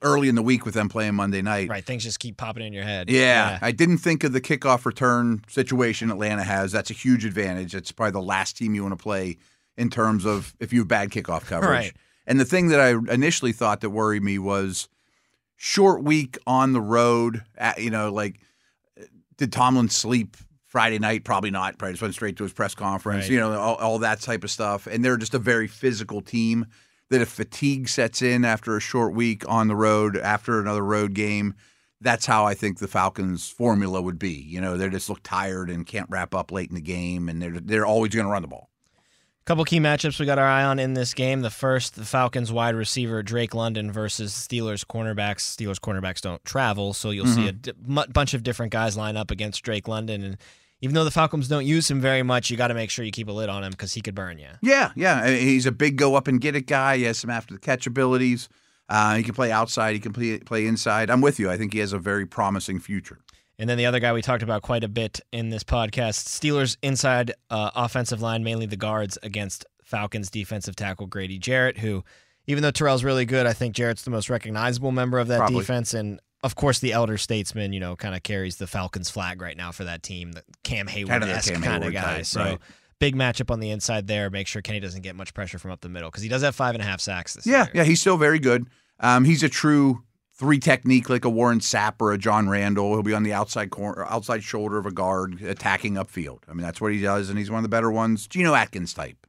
early 0.03 0.29
in 0.29 0.35
the 0.35 0.43
week 0.43 0.67
with 0.67 0.75
them 0.75 0.91
playing 0.91 1.15
Monday 1.15 1.41
night. 1.41 1.71
Right, 1.71 1.83
things 1.85 2.05
just 2.05 2.19
keep 2.21 2.37
popping 2.37 2.67
in 2.67 2.75
your 2.75 2.85
head. 2.85 3.09
Yeah, 3.09 3.59
I 3.63 3.73
didn't 3.73 3.99
think 3.99 4.25
of 4.25 4.35
the 4.35 4.43
kickoff 4.43 4.85
return 4.85 5.43
situation 5.49 6.11
Atlanta 6.11 6.45
has. 6.45 6.71
That's 6.71 6.91
a 6.91 6.95
huge 6.95 7.25
advantage. 7.25 7.75
It's 7.75 7.93
probably 7.93 8.13
the 8.13 8.21
last 8.21 8.59
team 8.59 8.75
you 8.75 8.83
want 8.83 8.99
to 8.99 9.03
play 9.03 9.39
in 9.79 9.89
terms 9.89 10.27
of 10.27 10.55
if 10.61 10.71
you 10.73 10.81
have 10.81 10.89
bad 10.89 11.09
kickoff 11.09 11.47
coverage. 11.47 11.63
Right. 11.71 11.93
And 12.27 12.39
the 12.39 12.45
thing 12.45 12.69
that 12.69 12.79
I 12.79 12.91
initially 13.13 13.53
thought 13.53 13.81
that 13.81 13.91
worried 13.91 14.23
me 14.23 14.39
was 14.39 14.89
short 15.63 16.03
week 16.03 16.37
on 16.45 16.73
the 16.73 16.81
road. 16.81 17.45
At, 17.57 17.81
you 17.81 17.91
know, 17.91 18.13
like 18.13 18.41
did 19.37 19.53
Tomlin 19.53 19.89
sleep 19.89 20.37
Friday 20.67 20.99
night? 20.99 21.23
Probably 21.23 21.53
not. 21.53 21.79
Probably 21.79 21.93
just 21.93 22.03
went 22.03 22.15
straight 22.15 22.37
to 22.39 22.43
his 22.43 22.53
press 22.53 22.75
conference. 22.75 23.27
Right. 23.27 23.31
You 23.31 23.39
know, 23.39 23.53
all, 23.53 23.77
all 23.77 23.99
that 24.01 24.21
type 24.21 24.43
of 24.43 24.51
stuff. 24.51 24.89
And 24.89 25.05
they're 25.05 25.17
just 25.17 25.35
a 25.35 25.39
very 25.39 25.69
physical 25.69 26.21
team. 26.21 26.67
That 27.11 27.21
if 27.21 27.29
fatigue 27.29 27.89
sets 27.89 28.23
in 28.23 28.45
after 28.45 28.77
a 28.77 28.81
short 28.81 29.15
week 29.15 29.47
on 29.47 29.69
the 29.69 29.77
road, 29.77 30.17
after 30.17 30.59
another 30.59 30.83
road 30.83 31.13
game, 31.13 31.55
that's 32.01 32.25
how 32.25 32.47
I 32.47 32.55
think 32.55 32.79
the 32.79 32.89
Falcons' 32.89 33.51
formula 33.51 34.01
would 34.01 34.19
be. 34.19 34.33
You 34.33 34.63
know, 34.63 34.79
they 34.79 34.89
just 34.89 35.11
look 35.11 35.23
tired 35.23 35.69
and 35.69 35.87
can't 35.87 36.09
wrap 36.09 36.35
up 36.35 36.51
late 36.51 36.71
in 36.71 36.75
the 36.75 36.81
game, 36.81 37.29
and 37.29 37.41
they're 37.41 37.61
they're 37.61 37.87
always 37.87 38.15
going 38.15 38.25
to 38.25 38.33
run 38.33 38.43
the 38.43 38.49
ball. 38.49 38.71
Couple 39.45 39.65
key 39.65 39.81
matchups 39.81 40.21
we 40.21 40.27
got 40.27 40.39
our 40.39 40.47
eye 40.47 40.63
on 40.63 40.79
in 40.79 40.95
this 40.95 41.15
game. 41.15 41.41
The 41.41 41.51
first, 41.51 41.97
the 41.97 42.05
Falcons 42.05 42.53
wide 42.53 42.77
receiver 42.77 43.25
Drake 43.25 43.55
London 43.55 43.91
versus 43.91 44.33
Steelers 44.33 44.87
cornerbacks. 44.87 45.41
Steelers 45.41 45.81
cornerbacks 45.81 46.21
don't 46.21 46.43
travel, 46.45 46.93
so 46.93 47.11
you'll 47.11 47.27
see 47.27 47.49
a 47.49 47.53
d- 47.53 47.73
mu- 47.85 48.07
bunch 48.07 48.35
of 48.35 48.45
different 48.45 48.71
guys 48.71 48.97
line 48.97 49.17
up 49.17 49.33
against 49.33 49.65
Drake 49.65 49.89
London. 49.89 50.23
And 50.23 50.37
even 50.81 50.95
though 50.95 51.03
the 51.05 51.11
Falcons 51.11 51.49
don't 51.49 51.67
use 51.67 51.91
him 51.91 52.01
very 52.01 52.23
much, 52.23 52.51
you 52.51 52.57
got 52.57 52.69
to 52.69 52.75
make 52.75 52.89
sure 52.91 53.05
you 53.05 53.11
keep 53.11 53.27
a 53.29 53.33
lid 53.33 53.49
on 53.49 53.65
him 53.65 53.73
because 53.73 53.93
he 53.95 54.01
could 54.01 54.15
burn 54.15 54.39
you. 54.39 54.47
Yeah, 54.63 54.93
yeah. 54.95 55.29
He's 55.29 55.67
a 55.67 55.73
big 55.73 55.97
go 55.97 56.15
up 56.15 56.29
and 56.29 56.41
get 56.41 56.55
it 56.55 56.69
guy. 56.69 56.99
He 56.99 57.03
has 57.05 57.19
some 57.19 57.31
after 57.31 57.53
the 57.55 57.61
catch 57.61 57.85
abilities. 57.89 58.49
Uh, 58.89 59.17
he 59.17 59.25
can 59.25 59.35
play 59.35 59.51
outside. 59.51 59.95
He 59.95 60.01
can 60.01 60.13
play, 60.13 60.39
play 60.39 60.67
inside. 60.69 61.11
I'm 61.11 61.21
with 61.21 61.41
you. 61.41 61.51
I 61.51 61.57
think 61.57 61.73
he 61.73 61.81
has 61.81 61.93
a 61.93 61.99
very 61.99 62.27
promising 62.27 62.79
future. 62.79 63.19
And 63.59 63.69
then 63.69 63.79
the 63.79 63.87
other 63.87 64.01
guy 64.01 64.13
we 64.13 64.23
talked 64.23 64.43
about 64.43 64.63
quite 64.63 64.83
a 64.83 64.89
bit 64.89 65.21
in 65.31 65.51
this 65.51 65.63
podcast 65.63 66.27
Steelers 66.27 66.77
inside 66.83 67.33
uh, 67.51 67.71
offensive 67.75 68.21
line, 68.23 68.43
mainly 68.43 68.67
the 68.67 68.77
guards, 68.77 69.19
against 69.23 69.65
Falcons 69.85 70.31
defensive 70.31 70.75
tackle 70.75 71.07
Grady 71.07 71.39
Jarrett, 71.39 71.79
who, 71.79 72.03
even 72.47 72.63
though 72.63 72.71
Terrell's 72.71 73.05
really 73.05 73.25
good, 73.27 73.47
I 73.47 73.53
think 73.53 73.75
Jarrett's 73.75 74.03
the 74.03 74.11
most 74.11 74.31
recognizable 74.31 74.91
member 74.91 75.19
of 75.19 75.29
that 75.29 75.39
Probably. 75.39 75.61
defense. 75.61 75.95
And 75.95 76.19
of 76.43 76.55
course, 76.55 76.79
the 76.79 76.93
elder 76.93 77.19
statesman, 77.19 77.73
you 77.73 77.81
know, 77.81 77.95
kind 77.95 78.15
of 78.15 78.23
carries 78.23 78.57
the 78.57 78.67
Falcons 78.67 79.11
flag 79.11 79.41
right 79.41 79.57
now 79.57 79.71
for 79.71 79.85
that 79.85 80.03
team, 80.03 80.33
the 80.33 80.43
Cam 80.65 80.87
Heyward 80.87 81.23
esque 81.23 81.53
kind 81.63 81.85
of 81.85 81.93
guy. 81.93 82.01
type, 82.01 82.27
so. 82.27 82.41
right. 82.41 82.59
Big 82.99 83.17
matchup 83.17 83.51
on 83.51 83.59
the 83.59 83.71
inside 83.71 84.07
there. 84.07 84.31
Make 84.31 84.47
sure 84.47 84.63
Kenny 84.63 84.79
doesn't 84.79 85.03
get 85.03 85.17
much 85.17 85.35
pressure 85.35 85.59
from 85.59 85.73
up 85.73 85.81
the 85.81 85.89
middle 85.89 86.09
because 86.09 86.23
he 86.23 86.29
does 86.29 86.43
have 86.43 86.55
five 86.55 86.77
and 86.77 86.83
a 86.83 86.87
half 86.87 87.01
sacks 87.01 87.35
this 87.35 87.45
year. 87.47 87.57
Yeah, 87.57 87.63
year. 87.65 87.71
yeah. 87.75 87.85
He's 87.85 88.01
still 88.01 88.17
very 88.17 88.39
good. 88.39 88.69
Um, 89.01 89.25
he's 89.25 89.43
a 89.43 89.49
true 89.49 90.05
three 90.43 90.59
technique 90.59 91.09
like 91.09 91.25
a 91.25 91.31
Warren 91.31 91.61
Sapp 91.61 92.01
or 92.01 92.11
a 92.11 92.19
John 92.19 92.49
Randle. 92.49 92.91
He'll 92.95 93.05
be 93.05 93.15
on 93.15 93.23
the 93.23 93.33
outside 93.33 93.71
corner, 93.71 94.05
outside 94.07 94.43
shoulder 94.43 94.77
of 94.77 94.87
a 94.87 94.91
guard, 94.91 95.41
attacking 95.41 95.95
upfield. 95.95 96.41
I 96.49 96.53
mean, 96.53 96.63
that's 96.63 96.81
what 96.81 96.93
he 96.93 97.01
does, 97.01 97.29
and 97.29 97.39
he's 97.39 97.49
one 97.49 97.59
of 97.59 97.63
the 97.63 97.69
better 97.69 97.93
ones. 97.93 98.27
Geno 98.27 98.53
Atkins 98.53 98.93
type. 98.93 99.25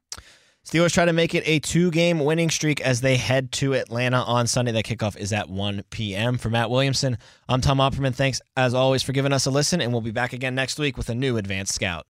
Steelers 0.66 0.92
try 0.92 1.04
to 1.04 1.12
make 1.12 1.32
it 1.32 1.44
a 1.46 1.60
two 1.60 1.92
game 1.92 2.18
winning 2.18 2.50
streak 2.50 2.80
as 2.80 3.00
they 3.00 3.16
head 3.16 3.52
to 3.52 3.74
Atlanta 3.74 4.22
on 4.22 4.48
Sunday. 4.48 4.72
That 4.72 4.86
kickoff 4.86 5.16
is 5.16 5.32
at 5.32 5.48
1 5.48 5.84
p.m. 5.90 6.36
For 6.36 6.50
Matt 6.50 6.68
Williamson, 6.68 7.16
I'm 7.48 7.60
Tom 7.60 7.78
Opferman. 7.78 8.12
Thanks, 8.12 8.40
as 8.56 8.74
always, 8.74 9.04
for 9.04 9.12
giving 9.12 9.32
us 9.32 9.46
a 9.46 9.52
listen, 9.52 9.80
and 9.80 9.92
we'll 9.92 10.00
be 10.00 10.10
back 10.10 10.32
again 10.32 10.56
next 10.56 10.80
week 10.80 10.96
with 10.96 11.08
a 11.10 11.14
new 11.14 11.36
Advanced 11.36 11.76
Scout. 11.76 12.02